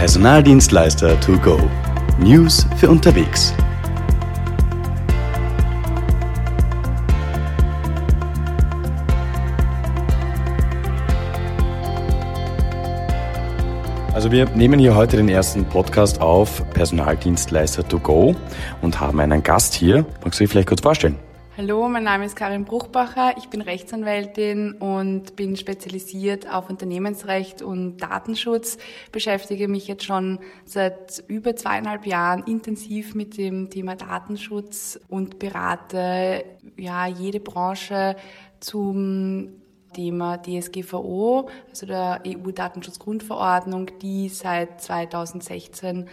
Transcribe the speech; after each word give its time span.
Personaldienstleister 0.00 1.20
to 1.20 1.36
go. 1.40 1.60
News 2.18 2.66
für 2.78 2.88
unterwegs. 2.88 3.52
Also 14.14 14.32
wir 14.32 14.48
nehmen 14.54 14.80
hier 14.80 14.94
heute 14.94 15.18
den 15.18 15.28
ersten 15.28 15.66
Podcast 15.66 16.22
auf 16.22 16.64
Personaldienstleister 16.70 17.86
to 17.86 17.98
go 17.98 18.34
und 18.80 18.98
haben 19.00 19.20
einen 19.20 19.42
Gast 19.42 19.74
hier. 19.74 20.06
Magst 20.24 20.40
du 20.40 20.44
dich 20.44 20.50
vielleicht 20.50 20.68
kurz 20.68 20.80
vorstellen? 20.80 21.18
Hallo, 21.56 21.88
mein 21.88 22.04
Name 22.04 22.26
ist 22.26 22.36
Karin 22.36 22.64
Bruchbacher. 22.64 23.34
Ich 23.36 23.48
bin 23.48 23.60
Rechtsanwältin 23.60 24.74
und 24.74 25.34
bin 25.34 25.56
spezialisiert 25.56 26.48
auf 26.48 26.70
Unternehmensrecht 26.70 27.60
und 27.60 27.96
Datenschutz. 27.96 28.78
Beschäftige 29.10 29.66
mich 29.66 29.88
jetzt 29.88 30.04
schon 30.04 30.38
seit 30.64 31.24
über 31.26 31.56
zweieinhalb 31.56 32.06
Jahren 32.06 32.44
intensiv 32.44 33.16
mit 33.16 33.36
dem 33.36 33.68
Thema 33.68 33.96
Datenschutz 33.96 35.00
und 35.08 35.40
berate 35.40 36.44
ja 36.76 37.08
jede 37.08 37.40
Branche 37.40 38.14
zum 38.60 39.48
Thema 39.92 40.40
DSGVO, 40.40 41.48
also 41.68 41.84
der 41.84 42.22
EU-Datenschutzgrundverordnung, 42.28 43.90
die 44.00 44.28
seit 44.28 44.80
2016 44.80 46.08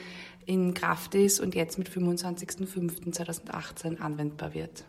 in 0.48 0.74
Kraft 0.74 1.14
ist 1.14 1.40
und 1.40 1.54
jetzt 1.54 1.78
mit 1.78 1.92
25.05.2018 1.92 4.00
anwendbar 4.00 4.56
wird. 4.56 4.84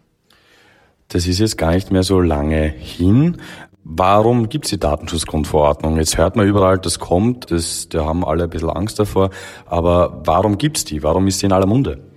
Das 1.09 1.27
ist 1.27 1.39
jetzt 1.39 1.57
gar 1.57 1.73
nicht 1.73 1.91
mehr 1.91 2.03
so 2.03 2.21
lange 2.21 2.69
hin. 2.69 3.39
Warum 3.83 4.51
gibt 4.51 4.67
es 4.67 4.71
die 4.71 4.79
Datenschutzgrundverordnung? 4.79 5.97
Jetzt 5.97 6.19
hört 6.19 6.37
man 6.37 6.47
überall, 6.47 6.79
das 6.79 6.99
kommt, 6.99 7.51
das, 7.51 7.89
da 7.89 8.05
haben 8.05 8.27
alle 8.27 8.45
ein 8.45 8.51
bisschen 8.51 8.69
Angst 8.69 8.99
davor. 8.99 9.31
Aber 9.65 10.21
warum 10.27 10.59
gibt 10.59 10.77
es 10.77 10.85
die? 10.85 11.03
Warum 11.03 11.27
ist 11.27 11.39
sie 11.39 11.47
in 11.47 11.53
aller 11.53 11.67
Munde? 11.67 12.08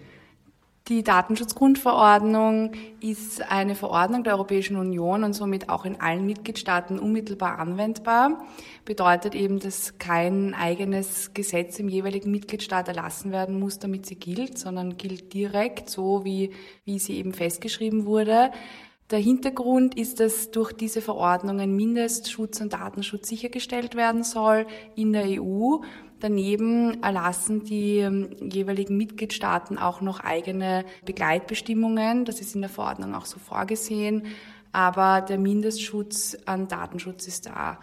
Die 0.87 1.03
Datenschutzgrundverordnung 1.03 2.71
ist 3.01 3.43
eine 3.51 3.75
Verordnung 3.75 4.23
der 4.23 4.33
Europäischen 4.33 4.77
Union 4.77 5.23
und 5.23 5.33
somit 5.33 5.69
auch 5.69 5.85
in 5.85 6.01
allen 6.01 6.25
Mitgliedstaaten 6.25 6.97
unmittelbar 6.97 7.59
anwendbar. 7.59 8.43
Bedeutet 8.83 9.35
eben, 9.35 9.59
dass 9.59 9.99
kein 9.99 10.55
eigenes 10.55 11.35
Gesetz 11.35 11.77
im 11.77 11.87
jeweiligen 11.87 12.31
Mitgliedstaat 12.31 12.87
erlassen 12.87 13.31
werden 13.31 13.59
muss, 13.59 13.77
damit 13.77 14.07
sie 14.07 14.15
gilt, 14.15 14.57
sondern 14.57 14.97
gilt 14.97 15.33
direkt 15.33 15.87
so, 15.87 16.25
wie, 16.25 16.51
wie 16.83 16.97
sie 16.97 17.15
eben 17.17 17.33
festgeschrieben 17.33 18.07
wurde. 18.07 18.51
Der 19.11 19.19
Hintergrund 19.19 19.97
ist, 19.99 20.19
dass 20.19 20.51
durch 20.51 20.71
diese 20.71 21.01
Verordnungen 21.01 21.75
Mindestschutz 21.75 22.59
und 22.59 22.73
Datenschutz 22.73 23.27
sichergestellt 23.27 23.95
werden 23.95 24.23
soll 24.23 24.65
in 24.95 25.13
der 25.13 25.25
EU. 25.41 25.77
Daneben 26.21 27.01
erlassen 27.01 27.63
die 27.63 27.97
ähm, 27.97 28.29
jeweiligen 28.39 28.95
Mitgliedstaaten 28.95 29.79
auch 29.79 30.01
noch 30.01 30.19
eigene 30.19 30.85
Begleitbestimmungen. 31.03 32.25
Das 32.25 32.39
ist 32.39 32.53
in 32.53 32.61
der 32.61 32.69
Verordnung 32.69 33.15
auch 33.15 33.25
so 33.25 33.39
vorgesehen. 33.39 34.27
Aber 34.71 35.21
der 35.21 35.39
Mindestschutz 35.39 36.37
an 36.45 36.67
Datenschutz 36.67 37.27
ist 37.27 37.47
da. 37.47 37.79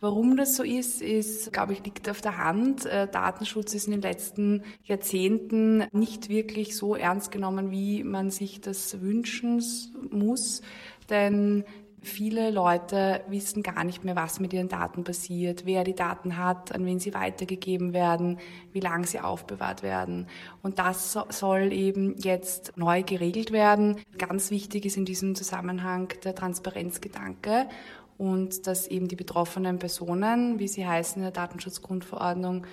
Warum 0.00 0.36
das 0.36 0.54
so 0.54 0.62
ist, 0.62 1.00
ist, 1.00 1.52
glaube 1.52 1.72
ich, 1.72 1.84
liegt 1.84 2.08
auf 2.10 2.20
der 2.20 2.36
Hand. 2.36 2.84
Äh, 2.84 3.08
Datenschutz 3.08 3.74
ist 3.74 3.86
in 3.86 3.92
den 3.92 4.02
letzten 4.02 4.62
Jahrzehnten 4.84 5.86
nicht 5.90 6.28
wirklich 6.28 6.76
so 6.76 6.94
ernst 6.94 7.32
genommen, 7.32 7.70
wie 7.70 8.04
man 8.04 8.30
sich 8.30 8.60
das 8.60 9.00
wünschen 9.00 9.62
muss. 10.10 10.60
Denn 11.08 11.64
Viele 12.08 12.50
Leute 12.50 13.22
wissen 13.28 13.62
gar 13.62 13.84
nicht 13.84 14.02
mehr, 14.02 14.16
was 14.16 14.40
mit 14.40 14.54
ihren 14.54 14.68
Daten 14.68 15.04
passiert, 15.04 15.66
wer 15.66 15.84
die 15.84 15.94
Daten 15.94 16.38
hat, 16.38 16.74
an 16.74 16.86
wen 16.86 16.98
sie 16.98 17.12
weitergegeben 17.12 17.92
werden, 17.92 18.38
wie 18.72 18.80
lange 18.80 19.06
sie 19.06 19.20
aufbewahrt 19.20 19.82
werden. 19.82 20.26
Und 20.62 20.78
das 20.78 21.12
soll 21.28 21.70
eben 21.72 22.16
jetzt 22.16 22.72
neu 22.76 23.02
geregelt 23.02 23.52
werden. 23.52 23.98
Ganz 24.16 24.50
wichtig 24.50 24.86
ist 24.86 24.96
in 24.96 25.04
diesem 25.04 25.34
Zusammenhang 25.34 26.08
der 26.24 26.34
Transparenzgedanke 26.34 27.68
und 28.16 28.66
dass 28.66 28.86
eben 28.86 29.06
die 29.06 29.14
betroffenen 29.16 29.78
Personen, 29.78 30.58
wie 30.58 30.68
sie 30.68 30.86
heißen 30.86 31.16
in 31.16 31.24
der 31.24 31.30
Datenschutzgrundverordnung, 31.30 32.66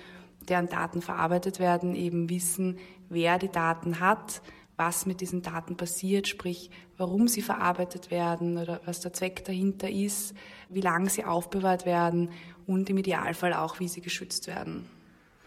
deren 0.48 0.68
Daten 0.68 1.02
verarbeitet 1.02 1.60
werden, 1.60 1.94
eben 1.94 2.30
wissen, 2.30 2.78
wer 3.10 3.38
die 3.38 3.50
Daten 3.50 4.00
hat, 4.00 4.40
was 4.76 5.06
mit 5.06 5.20
diesen 5.20 5.42
Daten 5.42 5.76
passiert, 5.76 6.28
sprich 6.28 6.70
warum 6.96 7.28
sie 7.28 7.42
verarbeitet 7.42 8.10
werden 8.10 8.58
oder 8.58 8.80
was 8.84 9.00
der 9.00 9.12
Zweck 9.12 9.44
dahinter 9.44 9.88
ist, 9.90 10.34
wie 10.68 10.80
lange 10.80 11.08
sie 11.08 11.24
aufbewahrt 11.24 11.86
werden 11.86 12.30
und 12.66 12.90
im 12.90 12.98
Idealfall 12.98 13.54
auch, 13.54 13.80
wie 13.80 13.88
sie 13.88 14.00
geschützt 14.00 14.46
werden. 14.46 14.86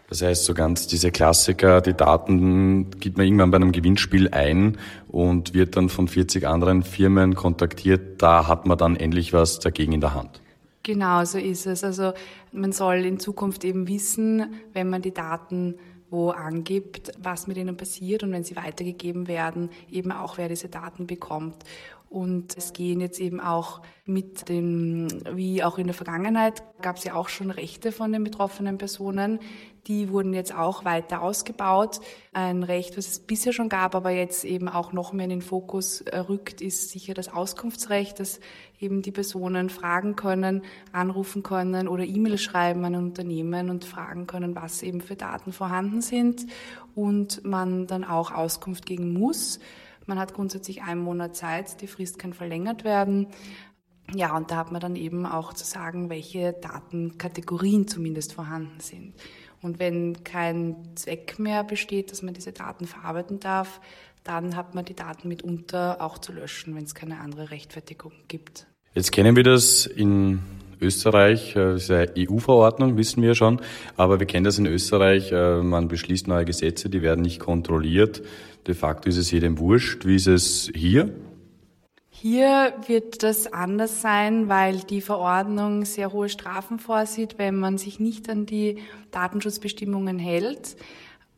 Das 0.08 0.22
heißt, 0.22 0.44
so 0.44 0.54
ganz 0.54 0.88
diese 0.88 1.12
Klassiker, 1.12 1.80
die 1.80 1.94
Daten 1.94 2.90
gibt 2.98 3.16
man 3.16 3.26
irgendwann 3.26 3.52
bei 3.52 3.56
einem 3.56 3.70
Gewinnspiel 3.70 4.28
ein 4.30 4.76
und 5.06 5.54
wird 5.54 5.76
dann 5.76 5.88
von 5.88 6.08
40 6.08 6.48
anderen 6.48 6.82
Firmen 6.82 7.36
kontaktiert. 7.36 8.20
Da 8.20 8.48
hat 8.48 8.66
man 8.66 8.76
dann 8.76 8.96
endlich 8.96 9.32
was 9.32 9.60
dagegen 9.60 9.92
in 9.92 10.00
der 10.00 10.14
Hand. 10.14 10.40
Genau, 10.82 11.24
so 11.24 11.38
ist 11.38 11.66
es. 11.66 11.84
Also 11.84 12.12
man 12.50 12.72
soll 12.72 13.04
in 13.04 13.20
Zukunft 13.20 13.64
eben 13.64 13.86
wissen, 13.86 14.54
wenn 14.72 14.90
man 14.90 15.00
die 15.00 15.14
Daten 15.14 15.76
wo 16.10 16.30
angibt, 16.30 17.12
was 17.18 17.46
mit 17.46 17.56
ihnen 17.56 17.76
passiert 17.76 18.22
und 18.22 18.32
wenn 18.32 18.44
sie 18.44 18.56
weitergegeben 18.56 19.28
werden, 19.28 19.70
eben 19.90 20.12
auch 20.12 20.38
wer 20.38 20.48
diese 20.48 20.68
Daten 20.68 21.06
bekommt. 21.06 21.64
Und 22.10 22.56
es 22.56 22.72
gehen 22.72 23.00
jetzt 23.00 23.20
eben 23.20 23.38
auch 23.40 23.82
mit 24.04 24.48
dem, 24.48 25.06
wie 25.32 25.62
auch 25.62 25.78
in 25.78 25.86
der 25.86 25.94
Vergangenheit, 25.94 26.64
gab 26.82 26.96
es 26.96 27.04
ja 27.04 27.14
auch 27.14 27.28
schon 27.28 27.52
Rechte 27.52 27.92
von 27.92 28.10
den 28.12 28.24
betroffenen 28.24 28.78
Personen. 28.78 29.38
Die 29.86 30.10
wurden 30.10 30.34
jetzt 30.34 30.52
auch 30.52 30.84
weiter 30.84 31.22
ausgebaut. 31.22 32.00
Ein 32.32 32.64
Recht, 32.64 32.98
was 32.98 33.06
es 33.06 33.20
bisher 33.20 33.52
schon 33.52 33.68
gab, 33.68 33.94
aber 33.94 34.10
jetzt 34.10 34.44
eben 34.44 34.68
auch 34.68 34.92
noch 34.92 35.12
mehr 35.12 35.24
in 35.24 35.30
den 35.30 35.40
Fokus 35.40 36.04
rückt, 36.12 36.60
ist 36.60 36.90
sicher 36.90 37.14
das 37.14 37.32
Auskunftsrecht, 37.32 38.18
dass 38.18 38.40
eben 38.80 39.02
die 39.02 39.12
Personen 39.12 39.68
fragen 39.68 40.16
können, 40.16 40.62
anrufen 40.92 41.42
können 41.42 41.86
oder 41.86 42.04
E-Mails 42.04 42.42
schreiben 42.42 42.84
an 42.84 42.94
ein 42.94 43.04
Unternehmen 43.04 43.70
und 43.70 43.84
fragen 43.84 44.26
können, 44.26 44.56
was 44.56 44.82
eben 44.82 45.00
für 45.00 45.16
Daten 45.16 45.52
vorhanden 45.52 46.00
sind 46.00 46.46
und 46.94 47.44
man 47.44 47.86
dann 47.86 48.04
auch 48.04 48.32
Auskunft 48.32 48.86
geben 48.86 49.12
muss. 49.12 49.60
Man 50.06 50.18
hat 50.18 50.34
grundsätzlich 50.34 50.82
einen 50.82 51.02
Monat 51.02 51.36
Zeit, 51.36 51.80
die 51.82 51.86
Frist 51.86 52.18
kann 52.18 52.32
verlängert 52.32 52.84
werden. 52.84 53.28
Ja, 54.14 54.36
und 54.36 54.50
da 54.50 54.56
hat 54.56 54.72
man 54.72 54.80
dann 54.80 54.96
eben 54.96 55.24
auch 55.24 55.52
zu 55.52 55.64
sagen, 55.64 56.10
welche 56.10 56.52
Datenkategorien 56.52 57.86
zumindest 57.86 58.32
vorhanden 58.32 58.80
sind. 58.80 59.14
Und 59.62 59.78
wenn 59.78 60.24
kein 60.24 60.96
Zweck 60.96 61.38
mehr 61.38 61.62
besteht, 61.64 62.10
dass 62.10 62.22
man 62.22 62.34
diese 62.34 62.52
Daten 62.52 62.86
verarbeiten 62.86 63.40
darf, 63.40 63.80
dann 64.24 64.56
hat 64.56 64.74
man 64.74 64.84
die 64.84 64.94
Daten 64.94 65.28
mitunter 65.28 66.00
auch 66.00 66.18
zu 66.18 66.32
löschen, 66.32 66.74
wenn 66.74 66.84
es 66.84 66.94
keine 66.94 67.20
andere 67.20 67.50
Rechtfertigung 67.50 68.12
gibt. 68.26 68.66
Jetzt 68.92 69.12
kennen 69.12 69.36
wir 69.36 69.44
das 69.44 69.86
in 69.86 70.40
Österreich, 70.80 71.54
äh, 71.54 71.74
das 71.74 71.84
ist 71.84 71.90
eine 71.92 72.10
EU-Verordnung, 72.18 72.96
wissen 72.96 73.22
wir 73.22 73.36
schon, 73.36 73.60
aber 73.96 74.18
wir 74.18 74.26
kennen 74.26 74.42
das 74.42 74.58
in 74.58 74.66
Österreich, 74.66 75.30
äh, 75.30 75.62
man 75.62 75.86
beschließt 75.86 76.26
neue 76.26 76.44
Gesetze, 76.44 76.90
die 76.90 77.00
werden 77.00 77.20
nicht 77.20 77.38
kontrolliert. 77.38 78.22
De 78.66 78.74
facto 78.74 79.08
ist 79.08 79.16
es 79.16 79.30
jedem 79.30 79.58
wurscht. 79.58 80.06
Wie 80.06 80.16
ist 80.16 80.26
es 80.26 80.72
hier? 80.74 81.14
Hier 82.08 82.74
wird 82.88 83.22
das 83.22 83.52
anders 83.52 84.02
sein, 84.02 84.48
weil 84.48 84.78
die 84.80 85.00
Verordnung 85.00 85.84
sehr 85.84 86.12
hohe 86.12 86.28
Strafen 86.28 86.80
vorsieht, 86.80 87.38
wenn 87.38 87.54
man 87.56 87.78
sich 87.78 88.00
nicht 88.00 88.28
an 88.28 88.44
die 88.44 88.78
Datenschutzbestimmungen 89.12 90.18
hält. 90.18 90.76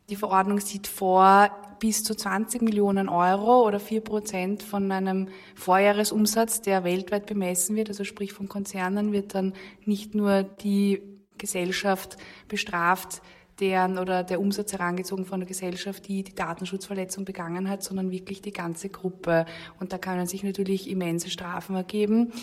Die 0.09 0.15
Verordnung 0.15 0.59
sieht 0.59 0.87
vor, 0.87 1.49
bis 1.79 2.03
zu 2.03 2.15
20 2.15 2.61
Millionen 2.61 3.09
Euro 3.09 3.65
oder 3.65 3.79
vier 3.79 4.01
Prozent 4.01 4.63
von 4.63 4.91
einem 4.91 5.29
Vorjahresumsatz, 5.55 6.61
der 6.61 6.83
weltweit 6.83 7.25
bemessen 7.25 7.75
wird, 7.75 7.89
also 7.89 8.03
sprich 8.03 8.33
von 8.33 8.47
Konzernen, 8.47 9.11
wird 9.11 9.35
dann 9.35 9.53
nicht 9.85 10.15
nur 10.15 10.43
die 10.43 11.01
Gesellschaft 11.37 12.17
bestraft, 12.47 13.21
deren 13.59 13.97
oder 13.97 14.23
der 14.23 14.39
Umsatz 14.39 14.73
herangezogen 14.73 15.25
von 15.25 15.39
der 15.39 15.47
Gesellschaft, 15.47 16.07
die 16.07 16.23
die 16.23 16.35
Datenschutzverletzung 16.35 17.25
begangen 17.25 17.69
hat, 17.69 17.83
sondern 17.83 18.11
wirklich 18.11 18.41
die 18.41 18.53
ganze 18.53 18.89
Gruppe. 18.89 19.45
Und 19.79 19.93
da 19.93 19.97
können 19.97 20.25
sich 20.25 20.43
natürlich 20.43 20.89
immense 20.89 21.29
Strafen 21.29 21.75
ergeben. 21.75 22.33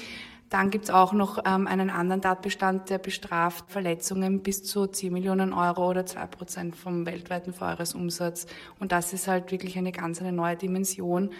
Dann 0.50 0.70
gibt's 0.70 0.90
auch 0.90 1.12
noch 1.12 1.38
ähm, 1.46 1.66
einen 1.66 1.90
anderen 1.90 2.20
Tatbestand, 2.20 2.90
der 2.90 2.98
bestraft 2.98 3.70
Verletzungen 3.70 4.42
bis 4.42 4.64
zu 4.64 4.86
10 4.86 5.12
Millionen 5.12 5.52
Euro 5.52 5.88
oder 5.88 6.04
2 6.04 6.26
Prozent 6.26 6.76
vom 6.76 7.06
weltweiten 7.06 7.52
Vorjahresumsatz. 7.52 8.46
Und 8.78 8.92
das 8.92 9.12
ist 9.12 9.28
halt 9.28 9.52
wirklich 9.52 9.78
eine 9.78 9.92
ganz 9.92 10.20
eine 10.20 10.32
neue 10.32 10.56
Dimension 10.56 11.30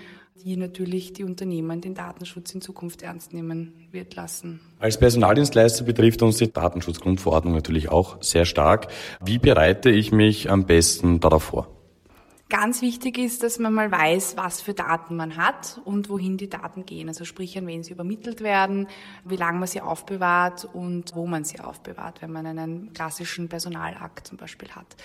die 0.45 0.57
natürlich 0.57 1.13
die 1.13 1.25
Unternehmen 1.25 1.81
den 1.81 1.95
Datenschutz 1.95 2.55
in 2.55 2.61
Zukunft 2.61 3.03
ernst 3.03 3.33
nehmen 3.33 3.89
wird 3.91 4.15
lassen. 4.15 4.61
Als 4.79 4.99
Personaldienstleister 4.99 5.85
betrifft 5.85 6.23
uns 6.23 6.39
die 6.39 6.53
Datenschutzgrundverordnung 6.53 7.55
natürlich 7.55 7.91
auch 7.91 8.23
sehr 8.23 8.45
stark. 8.45 8.89
Wie 9.23 9.39
bereite 9.39 9.91
ich 9.91 10.13
mich 10.13 10.51
am 10.51 10.65
besten 10.65 11.21
darauf 11.21 11.43
vor? 11.45 11.80
Ganz 12.51 12.83
wichtig 12.83 13.17
ist, 13.17 13.45
dass 13.45 13.61
man 13.61 13.73
mal 13.73 13.93
weiß, 13.93 14.37
was 14.37 14.61
für 14.61 14.75
Daten 14.75 15.15
man 15.15 15.37
hat 15.37 15.81
und 15.85 16.09
wohin 16.09 16.37
die 16.37 16.51
Daten 16.51 16.85
gehen. 16.85 17.07
Also 17.07 17.25
sprich, 17.25 17.57
an 17.57 17.67
wen 17.69 17.85
sie 17.85 17.93
übermittelt 17.93 18.41
werden, 18.41 18.89
wie 19.25 19.37
lange 19.37 19.61
man 19.61 19.69
sie 19.69 19.81
aufbewahrt 19.81 20.69
und 20.73 21.15
wo 21.15 21.29
man 21.29 21.45
sie 21.45 21.61
aufbewahrt, 21.61 22.23
wenn 22.23 22.33
man 22.33 22.47
einen 22.47 22.93
klassischen 22.93 23.49
Personalakt 23.49 24.27
zum 24.27 24.37
Beispiel 24.37 24.69
hat. 24.71 24.97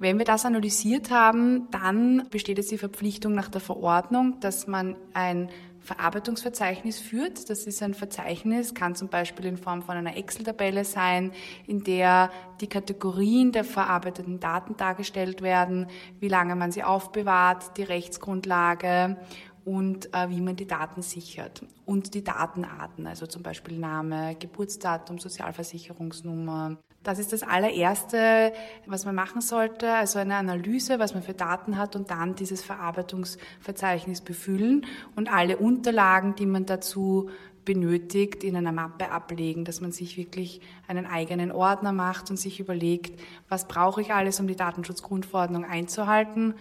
Wenn 0.00 0.18
wir 0.18 0.24
das 0.24 0.44
analysiert 0.44 1.12
haben, 1.12 1.70
dann 1.70 2.26
besteht 2.30 2.58
es 2.58 2.66
die 2.66 2.78
Verpflichtung 2.78 3.34
nach 3.34 3.48
der 3.48 3.60
Verordnung, 3.60 4.40
dass 4.40 4.66
man 4.66 4.96
ein 5.12 5.50
Verarbeitungsverzeichnis 5.84 6.98
führt. 6.98 7.50
Das 7.50 7.66
ist 7.66 7.82
ein 7.82 7.92
Verzeichnis, 7.92 8.74
kann 8.74 8.94
zum 8.94 9.08
Beispiel 9.08 9.44
in 9.44 9.58
Form 9.58 9.82
von 9.82 9.96
einer 9.96 10.16
Excel-Tabelle 10.16 10.84
sein, 10.84 11.32
in 11.66 11.84
der 11.84 12.30
die 12.60 12.68
Kategorien 12.68 13.52
der 13.52 13.64
verarbeiteten 13.64 14.40
Daten 14.40 14.76
dargestellt 14.76 15.42
werden, 15.42 15.86
wie 16.20 16.28
lange 16.28 16.56
man 16.56 16.72
sie 16.72 16.82
aufbewahrt, 16.82 17.76
die 17.76 17.82
Rechtsgrundlage 17.82 19.18
und 19.64 20.12
äh, 20.14 20.30
wie 20.30 20.40
man 20.40 20.56
die 20.56 20.66
Daten 20.66 21.02
sichert. 21.02 21.62
Und 21.84 22.14
die 22.14 22.24
Datenarten, 22.24 23.06
also 23.06 23.26
zum 23.26 23.42
Beispiel 23.42 23.78
Name, 23.78 24.36
Geburtsdatum, 24.36 25.18
Sozialversicherungsnummer, 25.18 26.78
das 27.04 27.18
ist 27.18 27.32
das 27.32 27.42
allererste, 27.42 28.52
was 28.86 29.04
man 29.04 29.14
machen 29.14 29.40
sollte, 29.40 29.92
also 29.92 30.18
eine 30.18 30.36
Analyse, 30.36 30.98
was 30.98 31.14
man 31.14 31.22
für 31.22 31.34
Daten 31.34 31.78
hat 31.78 31.94
und 31.94 32.10
dann 32.10 32.34
dieses 32.34 32.62
Verarbeitungsverzeichnis 32.62 34.22
befüllen 34.22 34.86
und 35.14 35.32
alle 35.32 35.58
Unterlagen, 35.58 36.34
die 36.34 36.46
man 36.46 36.66
dazu 36.66 37.30
benötigt, 37.64 38.42
in 38.42 38.56
einer 38.56 38.72
Mappe 38.72 39.10
ablegen, 39.10 39.64
dass 39.64 39.80
man 39.80 39.92
sich 39.92 40.16
wirklich 40.16 40.60
einen 40.86 41.06
eigenen 41.06 41.52
Ordner 41.52 41.92
macht 41.92 42.30
und 42.30 42.38
sich 42.38 42.60
überlegt, 42.60 43.20
was 43.48 43.68
brauche 43.68 44.00
ich 44.00 44.12
alles, 44.12 44.40
um 44.40 44.46
die 44.46 44.56
Datenschutzgrundverordnung 44.56 45.64
einzuhalten. 45.64 46.54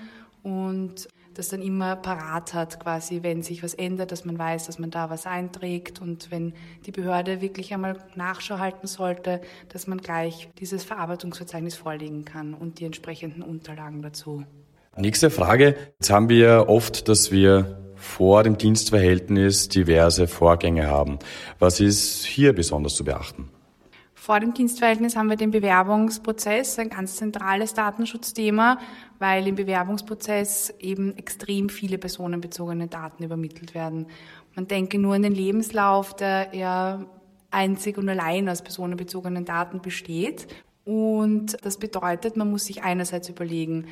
Und 0.44 1.08
das 1.34 1.50
dann 1.50 1.62
immer 1.62 1.96
parat 1.96 2.54
hat, 2.54 2.80
quasi, 2.80 3.24
wenn 3.24 3.42
sich 3.44 3.64
was 3.64 3.74
ändert, 3.74 4.12
dass 4.12 4.26
man 4.26 4.38
weiß, 4.38 4.66
dass 4.66 4.80
man 4.80 4.92
da 4.92 5.10
was 5.10 5.26
einträgt 5.26 6.02
und 6.02 6.32
wenn 6.32 6.54
die 6.86 6.92
Behörde 6.92 7.42
wirklich 7.42 7.74
einmal 7.74 7.98
Nachschau 8.16 8.60
halten 8.60 8.88
sollte, 8.88 9.42
dass 9.70 9.88
man 9.88 10.00
gleich 10.00 10.50
dieses 10.60 10.84
Verarbeitungsverzeichnis 10.84 11.76
vorlegen 11.76 12.26
kann 12.26 12.54
und 12.54 12.80
die 12.80 12.86
entsprechenden 12.86 13.42
Unterlagen 13.42 14.02
dazu. 14.02 14.44
Nächste 14.96 15.32
Frage. 15.32 15.76
Jetzt 16.00 16.12
haben 16.12 16.30
wir 16.30 16.66
oft, 16.68 17.08
dass 17.08 17.32
wir 17.32 17.80
vor 17.96 18.44
dem 18.44 18.58
Dienstverhältnis 18.58 19.70
diverse 19.70 20.28
Vorgänge 20.28 20.88
haben. 20.88 21.20
Was 21.58 21.80
ist 21.80 22.26
hier 22.26 22.54
besonders 22.54 22.96
zu 22.96 23.04
beachten? 23.04 23.50
Vor 24.24 24.40
dem 24.40 24.54
Dienstverhältnis 24.54 25.18
haben 25.18 25.30
wir 25.30 25.36
den 25.36 25.52
Bewerbungsprozess, 25.52 26.80
ein 26.80 26.88
ganz 26.88 27.18
zentrales 27.18 27.74
Datenschutzthema, 27.74 28.80
weil 29.20 29.46
im 29.50 29.56
Bewerbungsprozess 29.56 30.74
eben 30.80 31.18
extrem 31.18 31.68
viele 31.68 31.98
personenbezogene 31.98 32.88
Daten 32.88 33.26
übermittelt 33.26 33.74
werden. 33.74 34.08
Man 34.56 34.70
denke 34.70 34.98
nur 34.98 35.16
an 35.16 35.24
den 35.24 35.36
Lebenslauf, 35.36 36.16
der 36.16 36.56
ja 36.56 37.06
einzig 37.52 37.98
und 37.98 38.08
allein 38.08 38.48
aus 38.48 38.62
personenbezogenen 38.62 39.44
Daten 39.44 39.82
besteht. 39.82 40.48
Und 40.86 41.58
das 41.62 41.78
bedeutet, 41.78 42.38
man 42.38 42.50
muss 42.50 42.64
sich 42.64 42.82
einerseits 42.82 43.28
überlegen, 43.28 43.88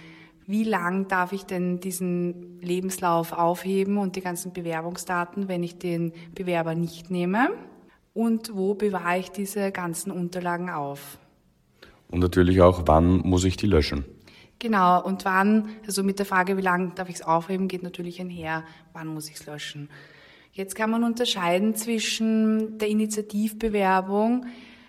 wie 0.47 0.63
lang 0.63 1.09
darf 1.09 1.33
ich 1.33 1.43
denn 1.43 1.81
diesen 1.81 2.61
Lebenslauf 2.61 3.33
aufheben 3.33 3.97
und 3.97 4.15
die 4.15 4.21
ganzen 4.21 4.53
Bewerbungsdaten, 4.53 5.49
wenn 5.49 5.61
ich 5.61 5.77
den 5.77 6.13
Bewerber 6.33 6.73
nicht 6.73 7.11
nehme? 7.11 7.49
Und 8.13 8.55
wo 8.55 8.73
bewahre 8.73 9.19
ich 9.19 9.31
diese 9.31 9.71
ganzen 9.71 10.11
Unterlagen 10.11 10.69
auf. 10.69 11.17
Und 12.09 12.19
natürlich 12.19 12.61
auch, 12.61 12.83
wann 12.85 13.17
muss 13.19 13.43
ich 13.45 13.57
die 13.57 13.67
löschen? 13.67 14.05
Genau, 14.59 15.03
und 15.03 15.25
wann, 15.25 15.69
also 15.87 16.03
mit 16.03 16.19
der 16.19 16.25
Frage, 16.25 16.55
wie 16.57 16.61
lange 16.61 16.91
darf 16.93 17.09
ich 17.09 17.15
es 17.15 17.21
aufheben, 17.23 17.67
geht 17.67 17.81
natürlich 17.81 18.21
einher, 18.21 18.63
wann 18.93 19.07
muss 19.07 19.27
ich 19.27 19.35
es 19.35 19.45
löschen. 19.47 19.89
Jetzt 20.53 20.75
kann 20.75 20.91
man 20.91 21.03
unterscheiden 21.03 21.75
zwischen 21.75 22.77
der 22.77 22.89
Initiativbewerbung, 22.89 24.45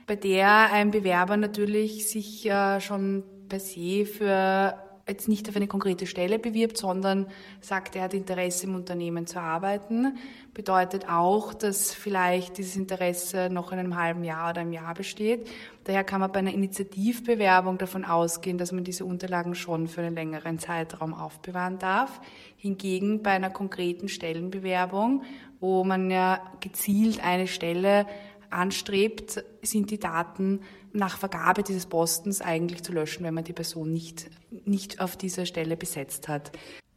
bei 0.06 0.16
der 0.16 0.72
ein 0.72 0.90
Bewerber 0.90 1.36
natürlich 1.36 2.10
sich 2.10 2.44
äh, 2.50 2.80
schon 2.80 3.22
per 3.48 3.60
se 3.60 4.04
für 4.04 4.74
jetzt 5.08 5.28
nicht 5.28 5.48
auf 5.48 5.56
eine 5.56 5.66
konkrete 5.66 6.06
Stelle 6.06 6.38
bewirbt, 6.38 6.76
sondern 6.76 7.26
sagt, 7.60 7.96
er 7.96 8.02
hat 8.02 8.14
Interesse 8.14 8.66
im 8.66 8.74
Unternehmen 8.74 9.26
zu 9.26 9.40
arbeiten. 9.40 10.16
Bedeutet 10.54 11.08
auch, 11.08 11.54
dass 11.54 11.92
vielleicht 11.92 12.58
dieses 12.58 12.76
Interesse 12.76 13.48
noch 13.50 13.72
in 13.72 13.78
einem 13.78 13.96
halben 13.96 14.22
Jahr 14.22 14.50
oder 14.50 14.60
einem 14.60 14.72
Jahr 14.72 14.94
besteht. 14.94 15.48
Daher 15.84 16.04
kann 16.04 16.20
man 16.20 16.30
bei 16.30 16.38
einer 16.38 16.54
Initiativbewerbung 16.54 17.78
davon 17.78 18.04
ausgehen, 18.04 18.58
dass 18.58 18.70
man 18.72 18.84
diese 18.84 19.04
Unterlagen 19.04 19.54
schon 19.54 19.88
für 19.88 20.02
einen 20.02 20.14
längeren 20.14 20.58
Zeitraum 20.58 21.14
aufbewahren 21.14 21.78
darf. 21.78 22.20
Hingegen 22.56 23.22
bei 23.22 23.30
einer 23.30 23.50
konkreten 23.50 24.08
Stellenbewerbung, 24.08 25.24
wo 25.58 25.82
man 25.84 26.10
ja 26.10 26.40
gezielt 26.60 27.24
eine 27.24 27.48
Stelle 27.48 28.06
anstrebt, 28.50 29.44
sind 29.62 29.90
die 29.90 29.98
Daten 29.98 30.60
nach 30.92 31.18
Vergabe 31.18 31.62
dieses 31.62 31.86
Postens 31.86 32.40
eigentlich 32.40 32.82
zu 32.82 32.92
löschen, 32.92 33.24
wenn 33.24 33.34
man 33.34 33.44
die 33.44 33.52
Person 33.52 33.92
nicht, 33.92 34.30
nicht 34.64 35.00
auf 35.00 35.16
dieser 35.16 35.46
Stelle 35.46 35.76
besetzt 35.76 36.28
hat. 36.28 36.52